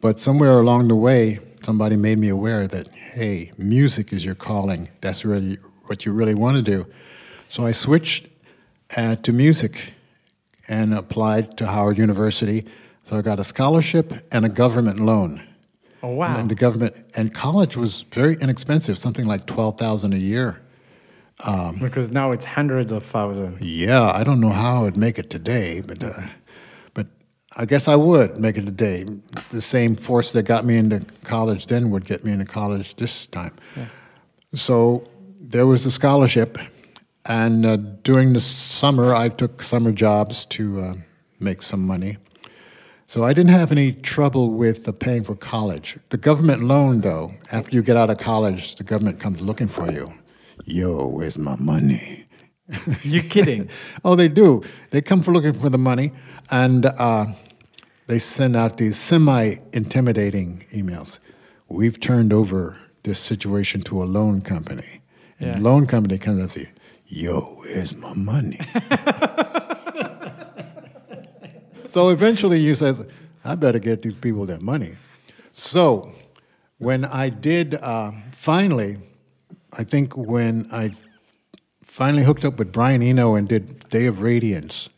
[0.00, 4.88] But somewhere along the way, somebody made me aware that, hey, music is your calling.
[5.00, 6.86] That's really what you really want to do.
[7.48, 8.26] So I switched
[8.96, 9.92] uh, to music
[10.70, 12.64] and applied to Howard University.
[13.04, 15.42] So I got a scholarship and a government loan.
[16.02, 16.38] Oh wow.
[16.38, 20.62] And the government and college was very inexpensive, something like twelve thousand a year.
[21.80, 23.60] because now it's hundreds of thousands.
[23.60, 26.12] Yeah, I don't know how I would make it today, but uh,
[26.94, 27.08] but
[27.56, 29.04] I guess I would make it today.
[29.50, 33.26] The same force that got me into college then would get me into college this
[33.26, 33.54] time.
[34.54, 35.06] So
[35.40, 36.58] there was the scholarship,
[37.26, 40.94] and uh, during the summer, I took summer jobs to uh,
[41.38, 42.16] make some money.
[43.06, 45.98] So I didn't have any trouble with uh, paying for college.
[46.10, 49.90] The government loan, though, after you get out of college, the government comes looking for
[49.90, 50.12] you.
[50.64, 52.26] Yo, where's my money?
[53.02, 53.68] You're kidding?
[54.04, 54.62] Oh, they do.
[54.90, 56.12] They come for looking for the money,
[56.50, 57.26] and uh,
[58.06, 61.18] they send out these semi-intimidating emails.
[61.68, 65.00] We've turned over this situation to a loan company,
[65.38, 65.56] and Yeah.
[65.56, 66.68] the loan company comes and says,
[67.10, 68.56] "Yo, where's my money?"
[71.86, 73.08] so eventually, you said,
[73.44, 74.92] "I better get these people their money."
[75.52, 76.12] So
[76.78, 78.98] when I did uh, finally,
[79.76, 80.92] I think when I
[81.84, 84.88] finally hooked up with Brian Eno and did Day of Radiance.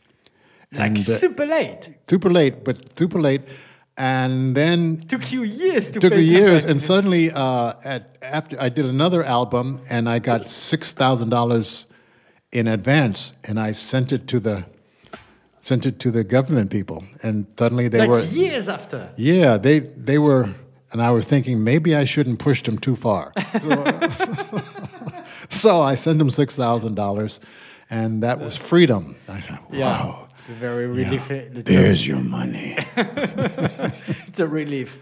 [0.71, 1.89] Like And, uh, super late.
[2.09, 3.41] super late, but super late.
[3.97, 8.69] And then Took you years to took pay years, and suddenly, uh, at after I
[8.69, 11.85] did another album, and I got six thousand dollars
[12.53, 14.63] in advance, and I sent it to the
[15.59, 19.09] sent it to the government people, and suddenly they like were years after.
[19.17, 20.43] yeah, they they were,
[20.91, 23.33] and I was thinking maybe I shouldn't push them too far.
[23.61, 24.59] So,
[25.49, 27.39] so I sent them six thousand dollars,
[27.89, 29.15] and that was freedom.
[29.29, 31.29] I thought, Yeah, wow, it's very relief.
[31.31, 32.75] A- there's your money.
[34.27, 34.97] It's a relief.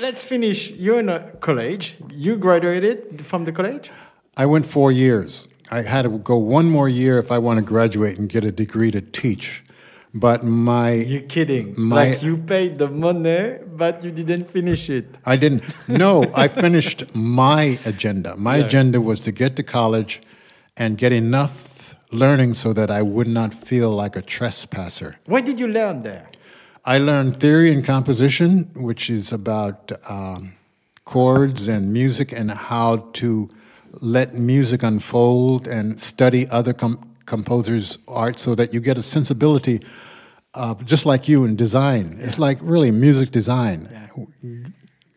[0.00, 0.70] Let's finish.
[0.70, 1.96] You're in a college.
[2.12, 3.90] You graduated from the college.
[4.36, 5.48] I went four years.
[5.70, 8.52] I had to go one more year if I want to graduate and get a
[8.52, 9.62] degree to teach.
[10.16, 11.74] But my You're kidding.
[11.76, 15.06] My- like you paid the money, but you didn't finish it.
[15.26, 15.64] I didn't.
[15.88, 18.36] No, I finished my agenda.
[18.36, 18.64] My Yeah.
[18.66, 20.22] agenda was to get to college
[20.76, 25.16] and get enough learning so that I would not feel like a trespasser.
[25.26, 26.28] What did you learn there?
[26.84, 30.52] I learned theory and composition, which is about um,
[31.04, 33.48] chords and music and how to
[34.00, 39.80] let music unfold and study other com- composers' art so that you get a sensibility
[40.54, 42.16] of just like you in design.
[42.20, 43.88] It's like really music design.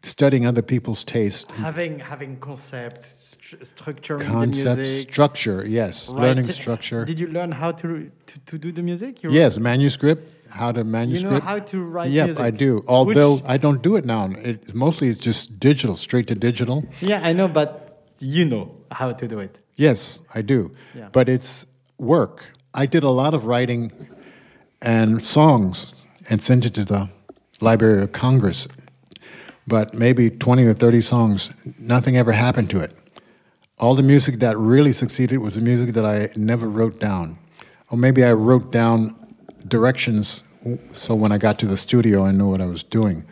[0.03, 5.09] studying other people's taste, Having having concept, stru- structuring concept, music.
[5.11, 5.65] structure.
[5.67, 6.21] Yes, right?
[6.21, 7.03] learning structure.
[7.03, 9.21] Did you learn how to to, to do the music?
[9.23, 10.33] You Yes, manuscript.
[10.49, 11.33] How to manuscript?
[11.33, 12.43] You know how to write Yep, music.
[12.43, 12.83] I do.
[12.87, 14.29] Although I don't do it now.
[14.49, 16.85] It mostly it's just digital, straight to digital.
[17.01, 17.86] Yeah, I know, but
[18.19, 19.59] you know how to do it.
[19.75, 20.71] Yes, I do.
[20.95, 21.09] Yeah.
[21.11, 21.65] But it's
[21.97, 22.45] work.
[22.73, 23.91] I did a lot of writing
[24.81, 25.93] and songs
[26.29, 27.09] and sent it to the
[27.61, 28.67] Library of Congress.
[29.67, 32.91] But maybe 20 or 30 songs, nothing ever happened to it.
[33.79, 37.37] All the music that really succeeded was the music that I never wrote down.
[37.89, 39.15] Or maybe I wrote down
[39.67, 40.43] directions
[40.93, 43.25] so when I got to the studio, I knew what I was doing.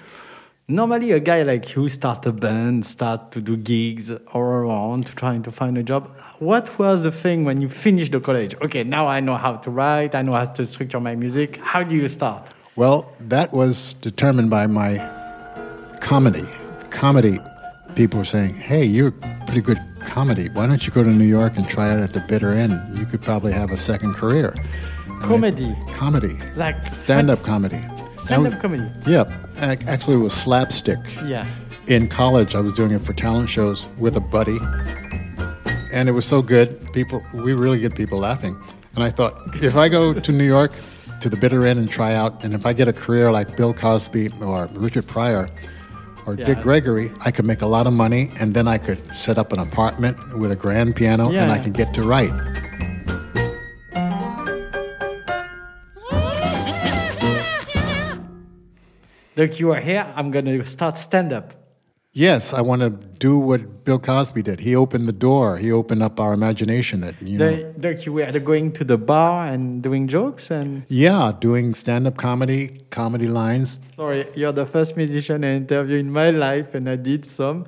[0.67, 5.43] Normally, a guy like you start a band, start to do gigs all around, trying
[5.43, 6.09] to find a job.
[6.39, 8.55] What was the thing when you finished the college?
[8.63, 11.57] Okay, now I know how to write, I know how to structure my music.
[11.57, 12.49] How do you start?
[12.75, 14.97] Well, that was determined by my
[16.01, 16.41] comedy.
[16.89, 17.37] Comedy,
[17.93, 19.11] people were saying, hey, you're
[19.45, 20.49] pretty good comedy.
[20.49, 22.97] Why don't you go to New York and try it at the bitter end?
[22.97, 24.55] You could probably have a second career.
[25.05, 26.37] And I- Comedy, comedy.
[26.55, 27.83] like Stand up comedy.
[28.27, 28.83] That Stand-up was- comedy.
[29.07, 29.25] Yeah.
[29.87, 30.99] Actually, it was slapstick.
[31.25, 31.45] Yeah.
[31.87, 34.57] In college, I was doing it for talent shows with a buddy.
[35.93, 36.91] And it was so good.
[36.93, 38.57] People, we really get people laughing.
[38.95, 40.73] And I thought, if I go to New York
[41.21, 43.73] to the bitter end and try out, and if I get a career like Bill
[43.73, 45.47] Cosby or Richard Pryor
[46.25, 49.37] or Dick Gregory, I could make a lot of money and then I could set
[49.37, 51.63] up an apartment with a grand piano and I Yeah.
[51.63, 52.31] could get to write.
[59.37, 61.53] Look, you are here, I'm going to start stand up.
[62.13, 64.61] Yes, I want to do what Bill Cosby did.
[64.61, 65.57] He opened the door.
[65.57, 67.01] He opened up our imagination.
[67.01, 70.83] That you know, They, look, you were going to the bar and doing jokes and
[70.87, 73.79] yeah, doing stand-up comedy, comedy lines.
[73.97, 77.65] Sorry, you're the first musician I interview in my life, and I did some.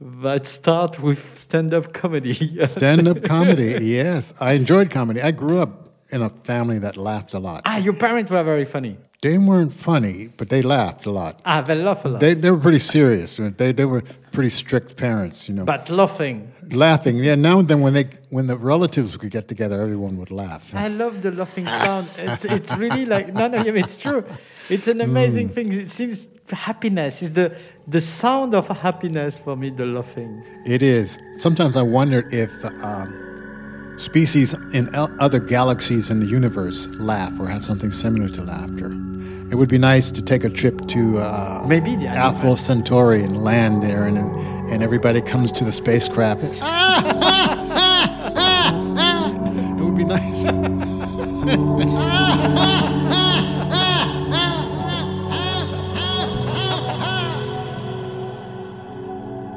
[0.00, 2.34] But start with stand-up comedy.
[2.66, 3.78] Stand-up comedy.
[3.82, 5.22] Yes, I enjoyed comedy.
[5.22, 7.62] I grew up in a family that laughed a lot.
[7.64, 8.96] ah, your parents were very funny.
[9.22, 11.40] They weren't funny, but they laughed a lot.
[11.44, 12.20] Ah, they laugh a lot.
[12.20, 13.38] They they were pretty serious.
[13.38, 15.64] They they were pretty strict parents, you know.
[15.64, 16.52] but laughing.
[16.70, 17.34] laughing, yeah.
[17.34, 20.74] Now and then, when they when the relatives could get together, everyone would laugh.
[20.74, 22.08] I love the laughing sound.
[22.18, 24.24] It's, it's really like no, no, it's true.
[24.68, 25.72] It's an amazing thing.
[25.72, 27.56] It seems happiness is the
[27.88, 29.70] the sound of happiness for me.
[29.70, 30.44] The laughing.
[30.66, 31.18] It is.
[31.38, 32.50] Sometimes I wonder if
[32.84, 33.25] um,
[33.96, 38.92] species in el- other galaxies in the universe laugh or have something similar to laughter.
[39.50, 42.56] It would be nice to take a trip to uh, Maybe the Alpha.
[42.56, 44.18] Centauri and land there, and
[44.72, 46.42] and everybody comes to the spacecraft.
[46.42, 46.50] it
[49.84, 50.42] would be nice.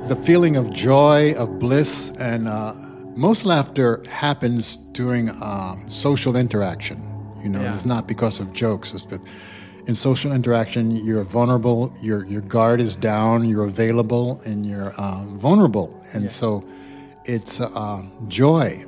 [0.09, 2.73] the feeling of joy, of bliss, and uh,
[3.15, 7.01] most laughter happens during um, social interaction.
[7.43, 7.73] You know, Yeah.
[7.73, 8.93] it's not because of jokes.
[8.93, 9.21] It's but
[9.87, 11.91] in social interaction, you're vulnerable.
[12.01, 13.45] Your your guard is down.
[13.47, 15.89] You're available, and you're um, vulnerable.
[16.13, 16.63] And so,
[17.25, 18.85] it's uh, joy.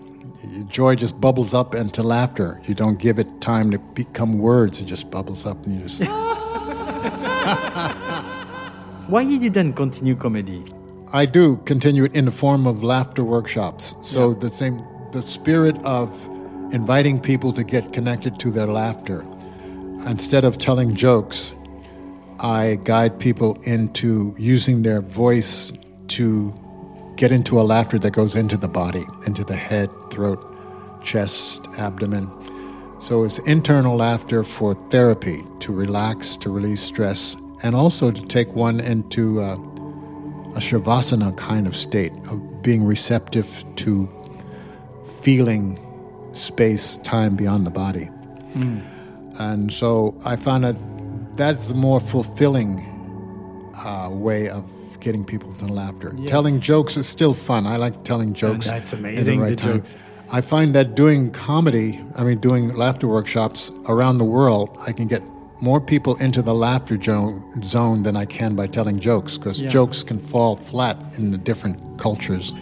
[0.68, 2.60] Joy just bubbles up into laughter.
[2.68, 4.80] You don't give it time to become words.
[4.82, 6.02] It just bubbles up, and you just.
[9.08, 10.64] Why you didn't continue comedy?
[11.14, 13.96] I do continue it in the form of laughter workshops.
[14.02, 16.10] So the same, the spirit of
[16.74, 19.26] inviting people to get connected to their laughter.
[20.08, 21.54] Instead of telling jokes,
[22.40, 25.74] I guide people into using their voice
[26.10, 26.54] to
[27.18, 30.42] get into a laughter that goes into the body, into the head, throat,
[31.04, 32.32] chest, abdomen.
[33.00, 38.56] So it's internal laughter for therapy, to relax, to release stress, and also to take
[38.56, 39.58] one into uh,
[40.56, 44.10] a shavasana kind of state of being receptive to
[45.22, 45.78] feeling
[46.34, 48.10] space, time beyond the body.
[49.40, 50.76] And so I found that
[51.38, 52.86] that's a more fulfilling
[53.76, 54.66] uh, way of
[55.00, 56.14] getting people to laughter.
[56.28, 57.66] Telling jokes is still fun.
[57.66, 58.68] I like telling jokes.
[58.68, 59.96] that's in amazing, right the jokes.
[60.32, 65.08] I find that doing comedy, I mean, doing laughter workshops around the world, I can
[65.08, 65.24] get
[65.62, 69.70] more people into the laughter zone, zone than I can by telling jokes, because Yeah.
[69.70, 72.54] jokes can fall flat in the different cultures.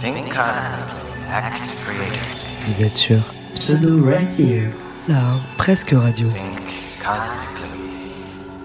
[0.00, 2.68] Think cosmically, act creatively.
[2.68, 3.22] Vous êtes sur
[3.54, 4.70] Pseudo Radio.
[5.08, 6.28] la presque radio.
[6.30, 6.60] Think
[7.02, 8.12] cosmically,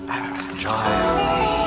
[0.10, 1.61] act joyfully.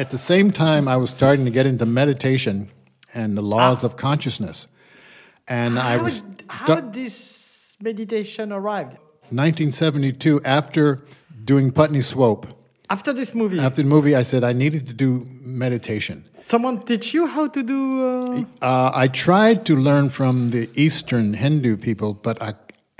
[0.00, 2.68] At the same time, I was starting to get into meditation
[3.14, 4.66] and the laws of consciousness.
[5.48, 8.92] And I was how du- this meditation arrived?
[9.30, 11.02] 1972 after
[11.44, 12.46] doing Putney Swope.
[12.88, 15.10] After this movie, After the movie, I said I needed to do
[15.42, 16.24] meditation.
[16.40, 17.80] someone teach you how to do.
[18.06, 22.50] Uh, Uh, I tried to learn from the Eastern Hindu people, but I,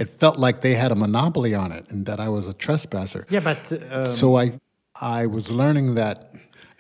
[0.03, 3.23] it felt like they had a monopoly on it and that I was a trespasser.
[3.31, 3.59] yeah, but
[3.91, 4.47] um, so I,
[5.21, 6.17] I was learning that,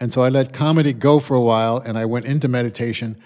[0.01, 3.21] and so I let comedy go for a while, and I went into meditation.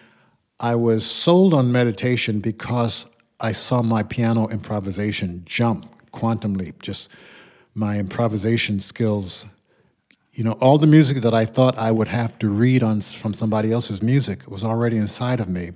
[0.60, 3.06] I was sold on meditation because
[3.40, 7.10] I saw my piano improvisation jump, quantum leap, just
[7.74, 9.46] my improvisation skills.
[10.32, 13.34] You know, all the music that I thought I would have to read on from
[13.34, 15.70] somebody else's music was already inside of me.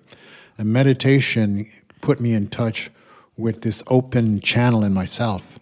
[0.57, 1.67] And meditation
[2.01, 2.91] put me in touch
[3.37, 5.59] with this open channel in myself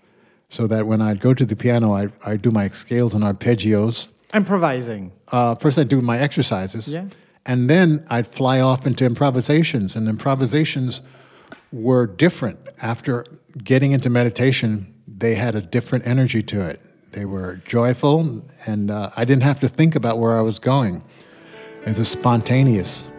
[0.49, 4.09] so that when I'd go to the piano, I, I'd do my scales and arpeggios.
[4.35, 5.13] Improvising.
[5.31, 6.93] Uh, first, I'd do my exercises.
[6.93, 7.09] Yeah.
[7.45, 9.97] And then I'd fly off into improvisations.
[9.97, 11.03] And improvisations
[11.73, 12.59] were different.
[12.83, 13.25] After
[13.63, 16.81] getting into meditation, they had a different energy to it.
[17.13, 21.03] They were joyful, and uh, I didn't have to think about where I was going.
[21.87, 23.11] It was spontaneous.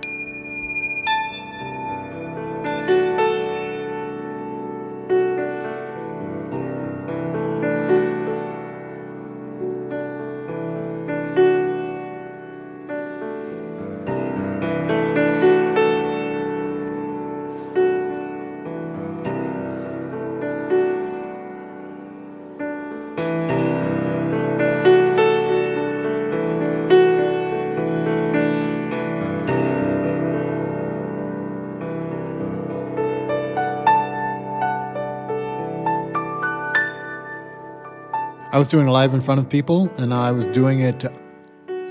[38.58, 41.06] I was doing live in front of people, and I was doing it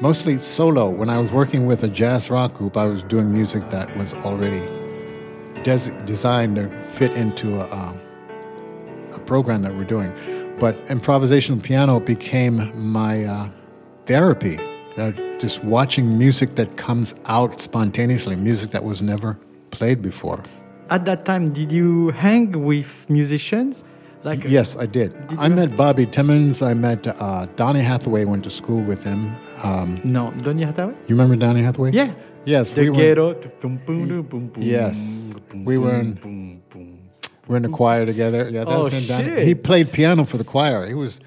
[0.01, 0.91] mostly solo.
[0.91, 4.15] When I was working with a jazz rock group, I was doing music that was
[4.15, 4.59] already
[5.63, 8.01] des- designed to fit into a, um,
[9.13, 10.11] a program that we're doing.
[10.59, 13.49] But improvisational piano became my uh,
[14.07, 14.59] therapy.
[14.97, 19.39] Uh, just watching music that comes out spontaneously, music that was never
[19.71, 20.43] played before.
[20.91, 23.85] At that time, did you hang with musicians?
[24.27, 25.15] Like Yes, I did.
[25.39, 26.61] I met Bobby Timmons.
[26.61, 28.25] I met uh, Donny Hathaway.
[28.25, 29.37] Went to school with him.
[29.63, 30.95] Um, no, Donny Hathaway.
[31.07, 31.93] you remember Donny Hathaway?
[31.93, 32.13] Yeah.
[32.45, 32.97] Yes, The we were.
[32.97, 33.35] ghetto.
[33.61, 36.61] boom, Yes, we were in-.
[37.47, 38.49] We're in the choir together.
[38.51, 39.45] Yeah, Oh, shit.
[39.45, 40.85] He played piano for the choir.
[40.87, 41.21] He was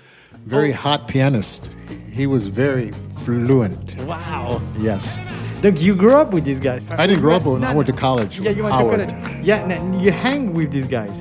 [0.45, 0.76] very Oh.
[0.76, 1.70] hot pianist.
[2.12, 2.91] He was very
[3.24, 3.95] fluent.
[4.02, 4.62] Wow.
[4.78, 5.22] Yes.
[5.64, 6.82] Look, you grew up with these guys.
[6.91, 7.62] I didn't grow up with.
[7.62, 8.41] No, I went to college.
[8.41, 9.08] Yeah, you went Howard.
[9.08, 9.45] to college.
[9.45, 11.16] Yeah, you hang with these guys.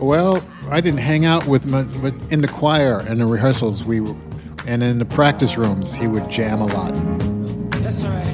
[0.00, 3.98] Well, I didn't hang out with him, but in the choir and the rehearsals, we,
[4.66, 6.92] and in the practice rooms, he would jam a lot.
[7.82, 8.33] That's all right.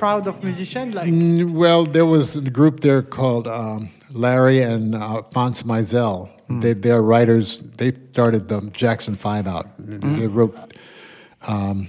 [0.00, 0.94] Crowd of musicians?
[0.94, 6.30] Like, Mm, Well, there was a group there called um, Larry and uh, Fonce Mizell.
[6.62, 7.58] They, they're writers.
[7.76, 9.66] They started the Jackson Five out.
[9.78, 10.56] They wrote
[11.46, 11.86] um,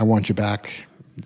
[0.00, 0.70] "I Want You Back."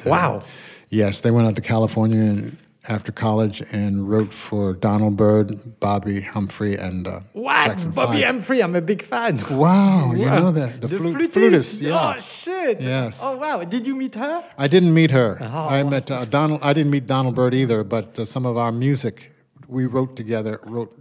[0.04, 0.42] Wow.
[0.90, 2.56] Yes, they went out to California and,
[2.88, 5.48] after college and wrote for Donald Byrd,
[5.80, 7.66] Bobbi Humphrey, and uh, what?
[7.66, 8.24] Jackson Bobby Five.
[8.26, 9.38] Humphrey, I'm a big fan.
[9.50, 11.34] Wow, you know that the, The flute, flutist.
[11.34, 11.80] flutist.
[11.82, 12.14] Yeah.
[12.16, 12.80] Oh shit.
[12.80, 13.20] Yes.
[13.22, 13.62] Oh wow.
[13.64, 14.44] Did you meet her?
[14.56, 15.38] I didn't meet her.
[15.40, 15.68] Oh.
[15.68, 16.60] I met uh, Donald.
[16.62, 19.32] I didn't meet Donald Byrd either, but uh, some of our music
[19.68, 20.94] we wrote together, wrote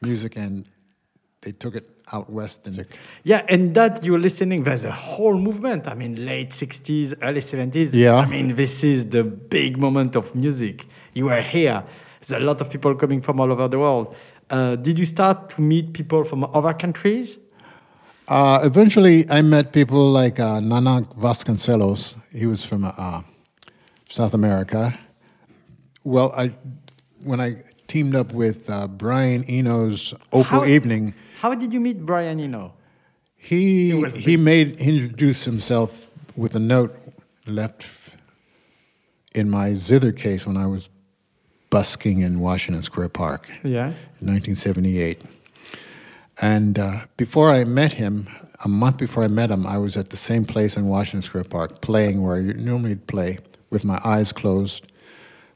[0.00, 0.66] music, and
[1.42, 2.66] they took it out west.
[2.66, 2.86] And
[3.22, 5.86] Yeah, and that you're listening, there's a whole movement.
[5.88, 7.90] I mean, late 60s, early 70s.
[7.92, 8.16] Yeah.
[8.16, 10.86] I mean, this is the big moment of music.
[11.14, 11.82] You are here.
[12.20, 14.14] There's a lot of people coming from all over the world.
[14.50, 17.38] Uh, did you start to meet people from other countries?
[18.28, 22.14] uh, eventually, I met people like uh, Nana Vasconcelos.
[22.32, 23.22] He was from uh,
[24.08, 24.98] South America.
[26.04, 26.52] Well, I
[27.22, 32.04] when I teamed up with uh, Brian Eno's Opal How- Evening, How did you meet
[32.04, 32.72] Brian Eno?
[33.36, 36.96] he was he made he introduced himself with a note
[37.46, 37.86] left
[39.34, 40.88] in my zither case when I was
[41.74, 43.48] busking in Washington Square Park.
[43.64, 43.86] Yeah.
[44.20, 45.20] in 1978.
[46.40, 48.28] And uh, before I met him,
[48.64, 51.44] a month before I met him, I was at the same place in Washington Square
[51.56, 53.38] Park playing where you normally play
[53.70, 54.86] with my eyes closed,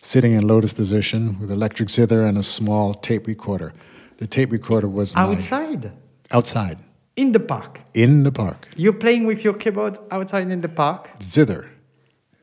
[0.03, 3.73] sitting in lotus position with electric zither and a small tape recorder.
[4.17, 5.93] The tape recorder was Outside,
[6.33, 6.79] outside
[7.15, 7.81] in the park.
[7.95, 8.67] in the park.
[8.77, 11.71] You're playing with your keyboard outside in the park, Zither.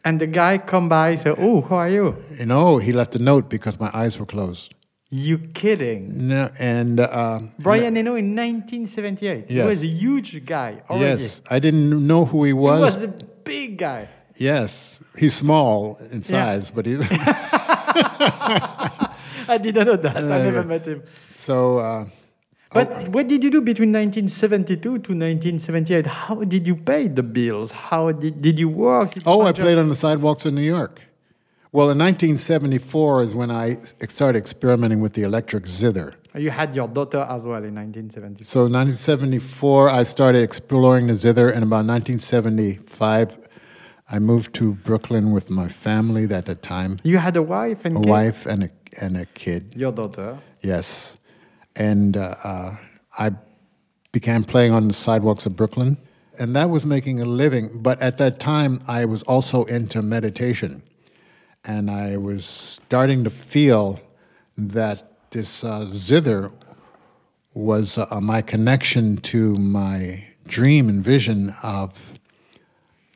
[0.05, 3.19] And the guy come by say, "Oh, who are you?" You know, he left a
[3.19, 4.73] note because my eyes were closed.
[5.09, 6.27] You kidding?
[6.29, 9.49] No, and uh, Brian Eno in 1978.
[9.49, 11.21] He was a huge guy already.
[11.23, 12.77] yes, I didn't know who he was.
[12.77, 13.03] He was.
[13.03, 13.07] a
[13.43, 14.07] big guy.
[14.37, 16.21] Yes, he's small in Yeah.
[16.21, 16.97] size, but he.
[19.47, 20.17] I didn't know that.
[20.17, 20.73] I never yeah.
[20.73, 21.03] met him.
[21.29, 22.05] so, uh,
[22.71, 22.99] But oh.
[23.11, 26.05] what did you do between 1972 to 1978?
[26.05, 27.71] How did you pay the bills?
[27.71, 29.09] How did, did you work?
[29.09, 31.01] Oh, did you oh, I played on the sidewalks in New York.
[31.71, 33.73] Well, in 1974 is when I
[34.07, 36.13] started experimenting with the electric zither.
[36.33, 38.45] You had your daughter as well in 1974.
[38.45, 43.49] So, in 1974, I started exploring the zither, and about 1975,
[44.09, 46.99] I moved to Brooklyn with my family at the time.
[47.03, 48.09] You had a wife and a kid?
[48.09, 48.69] wife and a
[49.01, 49.73] and a kid.
[49.75, 50.37] Your daughter.
[50.61, 51.17] Yes,
[51.75, 52.75] and uh, uh,
[53.17, 53.31] I
[54.11, 55.97] began playing on the sidewalks of Brooklyn,
[56.39, 57.69] and that was making a living.
[57.81, 60.81] But at that time, I was also into meditation,
[61.63, 63.99] and I was starting to feel
[64.57, 66.51] that this uh, zither
[67.53, 72.19] was uh, my connection to my dream and vision of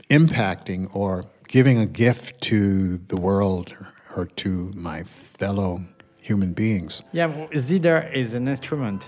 [0.10, 3.76] impacting or giving a gift to the world
[4.16, 5.82] or to my fellow
[6.30, 7.04] human beings.
[7.12, 9.02] Yeah, well, zither is an instrument.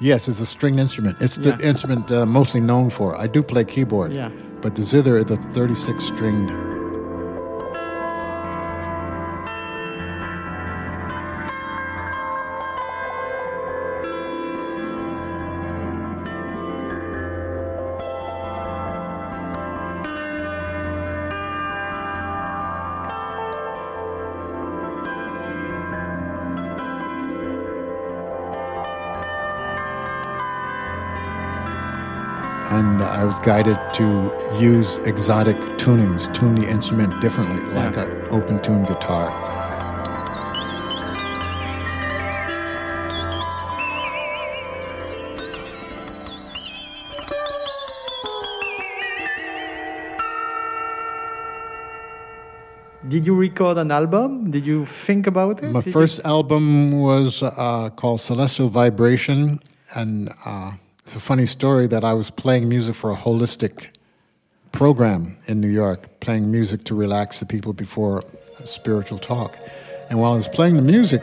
[0.00, 1.14] Yes, it's a stringed instrument.
[1.20, 1.68] It's the Yeah.
[1.70, 3.08] instrument I'm mostly known for.
[3.24, 4.30] I do play keyboard, Yeah.
[4.62, 6.50] but the zither is a 36 stringed.
[33.26, 34.04] Was guided to
[34.60, 39.32] use exotic tunings, tune the instrument differently, like an open tune guitar.
[53.08, 54.50] Did you record an album?
[54.50, 55.70] Did you think about it?
[55.70, 59.60] My Did you- first album was uh, called Celestial Vibration,
[59.94, 60.72] and uh,
[61.06, 63.90] it's a funny story that I was playing music for a holistic
[64.72, 68.24] program in New York, playing music to relax the people before
[68.58, 69.56] a spiritual talk.
[70.10, 71.22] And while I was playing the music,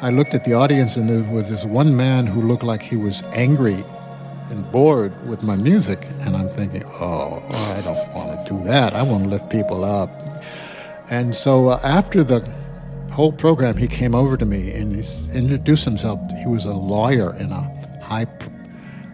[0.00, 2.96] I looked at the audience, and there was this one man who looked like he
[2.96, 3.84] was angry
[4.48, 6.06] and bored with my music.
[6.20, 7.46] And I'm thinking, oh,
[7.76, 8.94] I don't want to do that.
[8.94, 10.08] I want to lift people up.
[11.10, 12.48] And so uh, after the
[13.10, 15.02] whole program, he came over to me and he
[15.36, 16.18] introduced himself.
[16.38, 18.26] He was a lawyer in a high,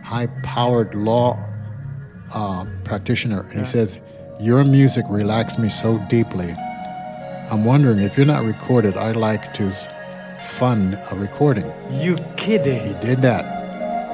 [0.09, 1.39] p- high-powered law
[2.35, 4.01] uh, practitioner, and he said,
[4.41, 6.55] "Your music relaxed me so deeply.
[7.51, 8.97] I'm wondering if you're not recorded.
[8.97, 9.71] I'd like to
[10.59, 12.81] fund a recording." You kidding?
[12.81, 13.57] He did that.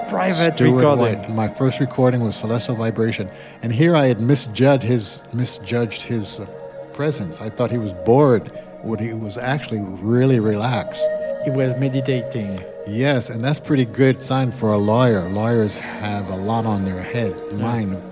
[0.08, 1.18] Private Stuart recording.
[1.18, 1.30] White.
[1.30, 3.28] My first recording was Celestial Vibration,
[3.62, 6.46] and here I had misjudged his misjudged his uh,
[6.92, 7.40] presence.
[7.40, 8.52] I thought he was bored,
[8.84, 11.02] when he was actually really relaxed.
[11.44, 12.58] He was meditating.
[12.86, 15.28] Yes, and that's pretty good sign for a lawyer.
[15.28, 18.02] Lawyers have a lot on their head, mind.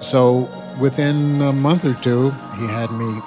[0.00, 0.48] So
[0.80, 3.20] within a month or two, he had me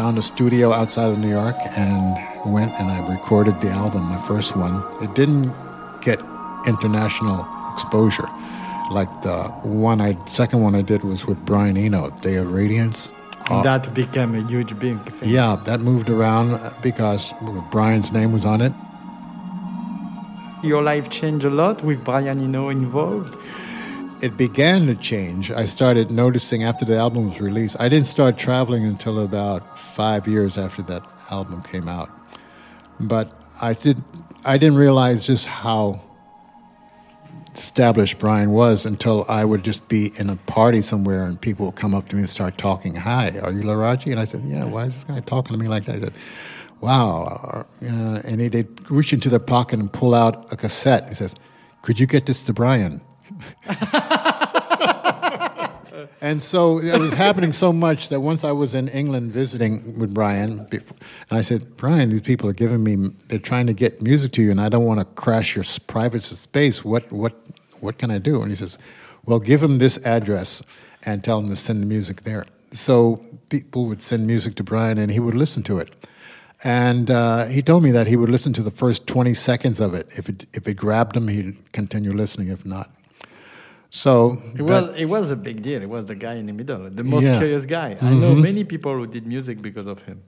[0.00, 2.16] found a studio outside of New York and
[2.50, 4.82] went and I recorded the album, my first one.
[5.02, 5.52] It didn't
[6.00, 6.18] get
[6.66, 8.26] international exposure.
[8.90, 13.10] Like the one I second one I did was with Brian Eno, Day of Radiance.
[13.50, 15.28] Oh, That became a huge big thing.
[15.28, 16.48] yeah, that moved around
[16.80, 17.34] because
[17.70, 18.72] Brian's name was on it.
[20.62, 23.36] Your life changed a lot with Brian Eno involved.
[24.22, 25.50] It began to change.
[25.50, 27.76] I started noticing after the album was released.
[27.80, 32.10] I didn't start traveling until about five years after that album came out.
[33.00, 34.02] But I did.
[34.44, 36.02] I didn't realize just how
[37.54, 41.76] established Brian was until I would just be in a party somewhere and people would
[41.76, 42.94] come up to me and start talking.
[42.94, 44.10] Hi, are you Laraaji?
[44.10, 44.64] And I said, Yeah.
[44.64, 45.96] Why is this guy talking to me like that?
[45.96, 46.14] I said,
[46.80, 47.66] Wow.
[47.82, 51.08] Uh, and he, they'd reach into their pocket and pull out a cassette.
[51.08, 51.34] He says,
[51.82, 53.00] Could you get this to Brian?
[56.20, 60.14] And so it was happening so much that once I was in England visiting with
[60.14, 60.96] Brian, before,
[61.28, 64.42] and I said, Brian, these people are giving me, they're trying to get music to
[64.42, 66.84] you, and I don't want to crash your private space.
[66.84, 67.34] What, what,
[67.80, 68.42] what can I do?
[68.42, 68.78] And he says,
[69.24, 70.62] Well, give him this address
[71.04, 72.46] and tell him to send the music there.
[72.66, 75.90] So people would send music to Brian, and he would listen to it.
[76.62, 79.94] And uh, he told me that he would listen to the first 20 seconds of
[79.94, 80.18] it.
[80.18, 82.48] If it, if it grabbed him, he'd continue listening.
[82.48, 82.90] If not,
[83.90, 85.82] so It that- was it was a big deal.
[85.82, 87.38] It was the guy in the middle, the most Yeah.
[87.38, 87.96] curious guy.
[88.00, 88.42] I know Mhm.
[88.42, 90.20] many people who did music because of him.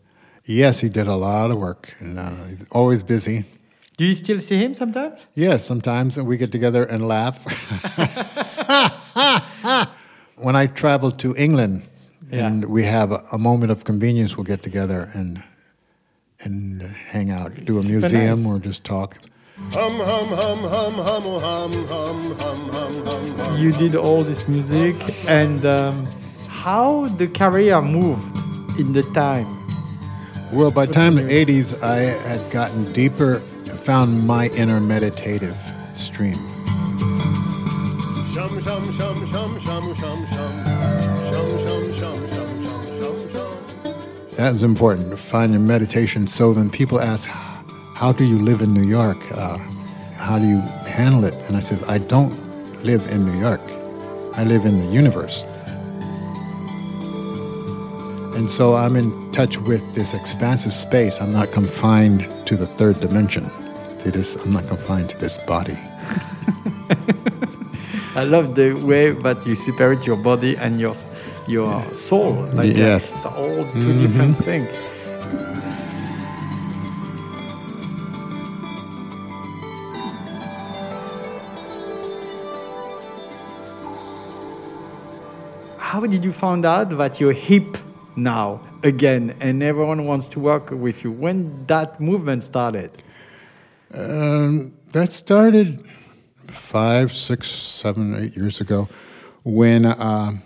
[0.45, 2.33] yes, he did a lot of work, and uh,
[2.73, 3.45] always busy.
[3.97, 5.27] Do you still see him sometimes?
[5.35, 7.45] Yes, sometimes we get together and laugh.
[10.37, 11.83] when I travel to England
[12.31, 15.43] and we have a, a moment of convenience, we'll get together and
[16.45, 18.53] and hang out, do a museum nice.
[18.53, 19.17] or just talk.
[19.59, 23.57] Hum hum hum hum hum hum hum hum hum hum hum.
[23.59, 24.97] You did all this music,
[25.29, 26.07] and um,
[26.49, 28.25] how the career moved
[28.79, 29.47] in the time.
[30.53, 31.99] Well, by the time the 80s, I
[32.29, 33.41] had gotten deeper,
[33.85, 35.57] found my inner meditative
[35.95, 36.39] stream.
[38.33, 40.65] Shum shum shum shum shum shum shum.
[41.31, 44.37] Shum shum shum shum shum shum shum.
[44.37, 46.27] That is important to find your meditation.
[46.27, 47.29] So then people ask,
[48.03, 49.19] How do you live in New York?
[49.33, 49.59] Uh,
[50.17, 50.59] how do you
[50.99, 51.35] handle it?
[51.47, 52.35] And I says, I don't
[52.83, 53.61] live in New York,
[54.35, 55.45] I live in the universe.
[58.37, 61.21] And so I'm in touch with this expansive space.
[61.21, 63.49] I'm not confined to the third dimension.
[64.01, 65.77] To this, I'm not confined to this body.
[68.17, 70.97] I love the way that you separate your body and your
[71.47, 72.33] your soul.
[72.53, 72.75] Like.
[72.77, 73.13] Yes.
[73.13, 74.01] it's all 2 Mhm.
[74.03, 74.77] different things.
[85.93, 87.77] How did you find out that you're hip
[88.17, 91.13] now again and everyone wants to work with you?
[91.13, 92.91] When that movement started?
[93.93, 95.87] Um, that started
[96.47, 98.89] five, six, seven, eight years ago
[99.45, 100.39] when uh,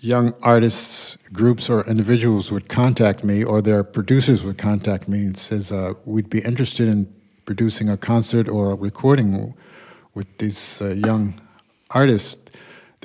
[0.00, 5.38] young artists, groups, or individuals would contact me, or their producers would contact me and
[5.38, 7.06] says, uh, "We'd be interested in
[7.44, 9.54] producing a concert or a recording
[10.14, 11.40] with these uh, young
[11.90, 12.45] artists."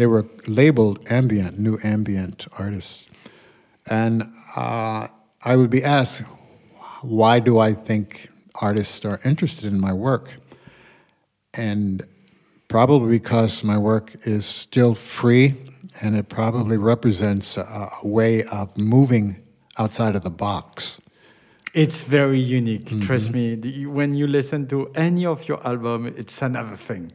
[0.02, 3.06] They were labeled ambient, new ambient artists,
[3.88, 4.24] and
[4.56, 5.08] uh,
[5.46, 6.24] I would be asked,
[7.04, 8.30] "Why do I think
[8.60, 10.34] artists are interested in my work?"
[11.54, 12.02] And
[12.68, 15.54] probably because my work is still free
[16.02, 17.62] and it probably represents a,
[18.02, 19.36] a way of moving
[19.78, 21.00] outside of the box.
[21.76, 22.88] It's very unique.
[23.02, 23.34] Trust Mhm.
[23.36, 23.56] me.
[23.56, 27.12] The- When you listen to any of your album, it's another thing,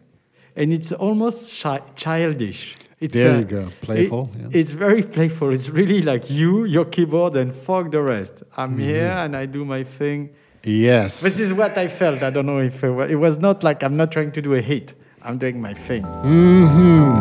[0.56, 2.74] and it's almost chi- childish.
[2.98, 3.68] It's There uh, you go.
[3.82, 4.58] Playful, it- yeah.
[4.60, 5.52] It's very playful.
[5.52, 8.42] It's really like you, your keyboard, and fuck the rest.
[8.56, 8.80] I'm Mhm.
[8.80, 10.30] here and I do my thing.
[10.64, 11.20] Yes.
[11.20, 12.22] This is what I felt.
[12.22, 14.54] I don't know if it was, it was not like I'm not trying to do
[14.54, 14.94] a hit.
[15.22, 16.02] I'm doing my thing.
[16.02, 17.12] Mm-hmm.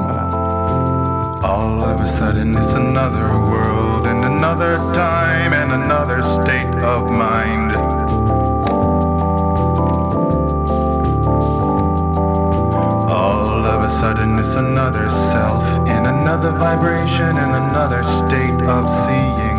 [1.45, 7.73] All of a sudden, it's another world and another time and another state of mind.
[14.06, 19.58] Sudden, it's another self in another vibration in another state of seeing.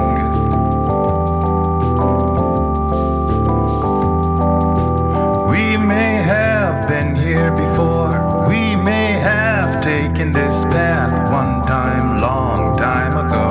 [5.51, 8.47] We may have been here before.
[8.49, 13.49] We may have taken this path one time, long time ago.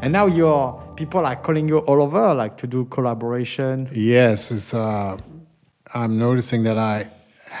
[0.00, 3.88] And now your people are calling you all over, like to do collaboration.
[3.92, 5.18] Yes, it's, uh,
[5.92, 7.12] I'm noticing that I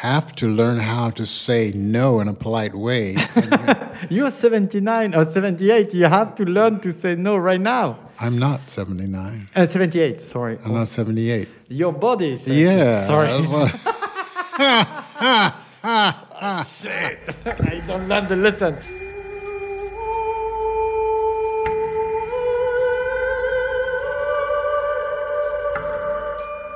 [0.02, 3.14] have to learn how to say no in a polite way.
[4.10, 5.94] You're 79 or 78.
[5.94, 7.98] You have to learn to say no right now.
[8.18, 9.48] I'm not 79.
[9.54, 10.58] Uh, 78, sorry.
[10.64, 11.48] I'm not 78.
[11.68, 12.48] Your body is.
[12.48, 12.98] Yeah.
[13.00, 13.28] Sorry.
[13.52, 13.68] well-
[16.66, 17.18] Shit.
[17.46, 18.76] I don't learn the lesson.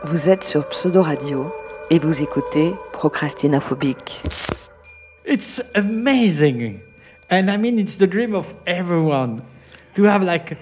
[0.04, 1.52] Vous êtes sur Pseudo Radio
[1.90, 4.22] et vous écoutez Procrastinophobique.
[5.24, 6.80] It's amazing.
[7.30, 9.42] And I mean, it's the dream of everyone
[9.94, 10.56] to have like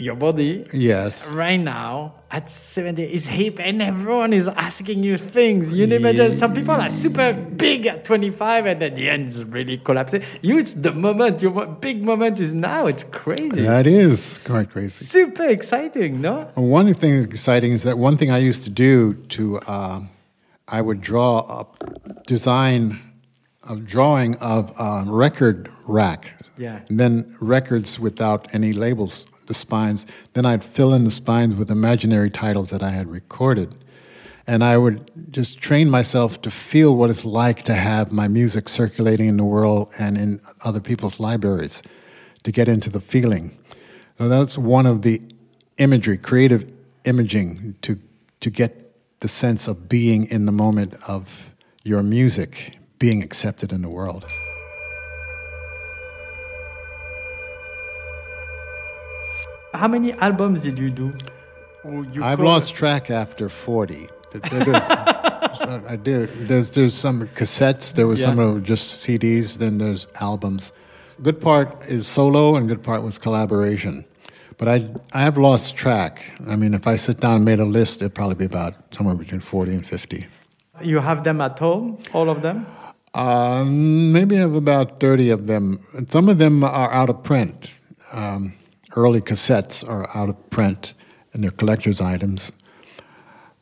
[0.00, 1.28] your body Yes.
[1.32, 5.72] right now at 70 is hip and everyone is asking you things.
[5.72, 9.78] You imagine some people are super big at 25 and at the end it's really
[9.78, 10.22] collapsing.
[10.42, 11.42] You, it's the moment.
[11.42, 12.86] Your big moment is now.
[12.86, 13.62] It's crazy.
[13.62, 15.04] That is quite crazy.
[15.04, 16.48] Super exciting, no?
[16.54, 20.00] One thing that's exciting is that one thing I used to do to, uh,
[20.70, 21.66] I would draw a
[22.26, 23.00] design,
[23.68, 26.34] a drawing of a record rack.
[26.56, 26.80] Yeah.
[26.88, 30.06] And then records without any labels, the spines.
[30.34, 33.76] Then I'd fill in the spines with imaginary titles that I had recorded.
[34.46, 38.68] And I would just train myself to feel what it's like to have my music
[38.68, 41.82] circulating in the world and in other people's libraries,
[42.44, 43.58] to get into the feeling.
[44.16, 45.20] So that's one of the
[45.76, 46.72] imagery, creative
[47.04, 47.98] imaging, to,
[48.40, 48.87] to get
[49.20, 51.52] the sense of being in the moment of
[51.84, 54.24] your music being accepted in the world.
[59.74, 61.12] How many albums did you do?
[61.84, 63.94] You I've lost track after 40.
[63.94, 64.90] Th- th- there's-
[65.88, 66.48] I did.
[66.48, 67.92] There's there's some cassettes.
[67.94, 69.58] There was some of just CDs.
[69.58, 70.72] Then there's albums.
[71.22, 74.04] Good part is solo, and good part was collaboration.
[74.58, 76.24] But I I have lost track.
[76.46, 79.14] I mean, if I sit down and made a list, it'd probably be about somewhere
[79.14, 80.26] between 40 and 50.
[80.82, 82.66] You have them at home, all of them?
[83.14, 85.80] Um, maybe I have about 30 of them.
[85.96, 87.72] And Some of them are out of print.
[88.12, 88.52] Um,
[88.96, 90.94] early cassettes are out of print
[91.32, 92.52] and they're collector's items.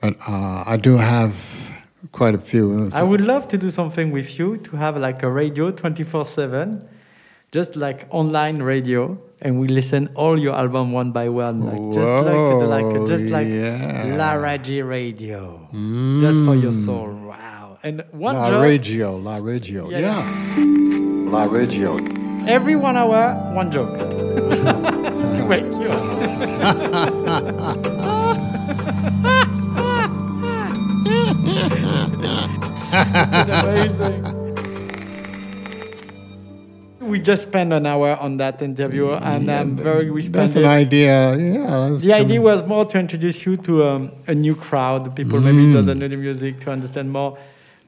[0.01, 1.34] But uh, I do have
[2.12, 2.90] quite a few.
[2.92, 6.88] I would love to do something with you to have like a radio 24 7,
[7.57, 12.13] just like online radio, and we listen all your album one by one, like just
[12.29, 14.85] like like just like yeah.
[14.85, 15.41] Radio,
[16.21, 17.09] just for your soul.
[17.25, 17.79] Wow!
[17.83, 20.23] And one Laraaji, La Reggio, Yeah, yeah.
[21.33, 22.45] Laraaji.
[22.47, 23.97] every one hour, one joke
[25.49, 26.03] wake you up.
[33.67, 34.36] amazing.
[37.17, 40.67] We just spent an hour on that interview, and I'm very we spent That's an
[40.67, 41.35] idea.
[41.35, 41.97] Yeah.
[41.99, 45.45] The idea was more to introduce you to um, a new crowd, people Mm.
[45.49, 47.39] maybe doesn't know the music, to understand more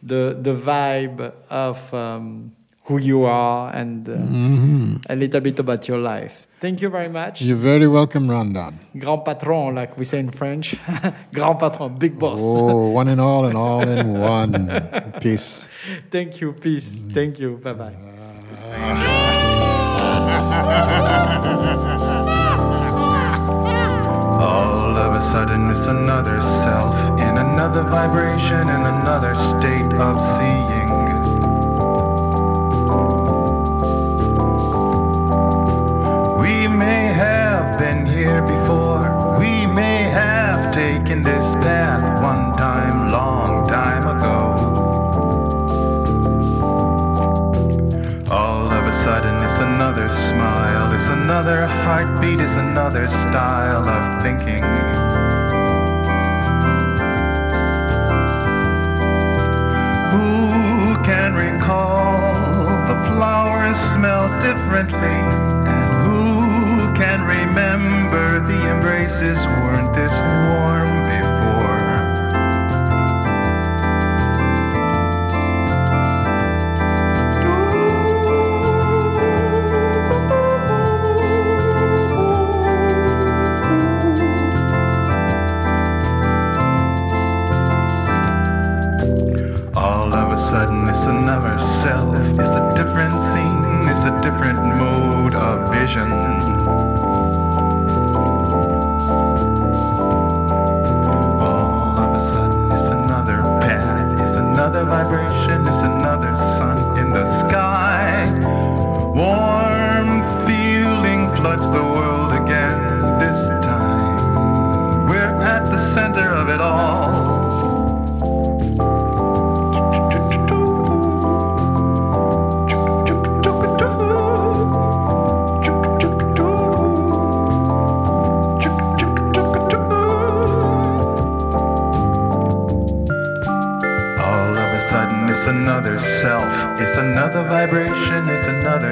[0.03, 1.20] the the vibe
[1.51, 2.53] of um,
[2.87, 5.05] who you are and uh, Mhm.
[5.11, 6.35] a little bit about your life.
[6.64, 7.43] Thank you very much.
[7.43, 8.76] You're very welcome, Ramdane.
[9.03, 10.74] Grand patron, like we say in French.
[11.37, 12.41] Grand patron, big boss.
[12.43, 14.55] Oh, one and all and all in one.
[15.20, 15.68] Peace.
[16.11, 16.89] Thank you, peace.
[17.12, 17.51] Thank you.
[17.62, 19.16] Bye bye.
[24.40, 30.88] All of a sudden, it's another self in another vibration, in another state of seeing.
[36.40, 38.57] We may have been here before,
[51.29, 54.62] another heartbeat, is another style of thinking.
[60.09, 62.33] Who can recall
[62.89, 65.18] the flowers smell differently?
[65.68, 70.14] And who can remember the embraces weren't this
[70.49, 71.07] warm
[92.99, 93.88] different scene.
[93.88, 96.11] It's a different mode of vision.
[101.40, 104.20] All of a sudden, it's another path.
[104.20, 105.38] It's another vibration.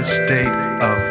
[0.07, 0.47] State
[0.83, 1.06] of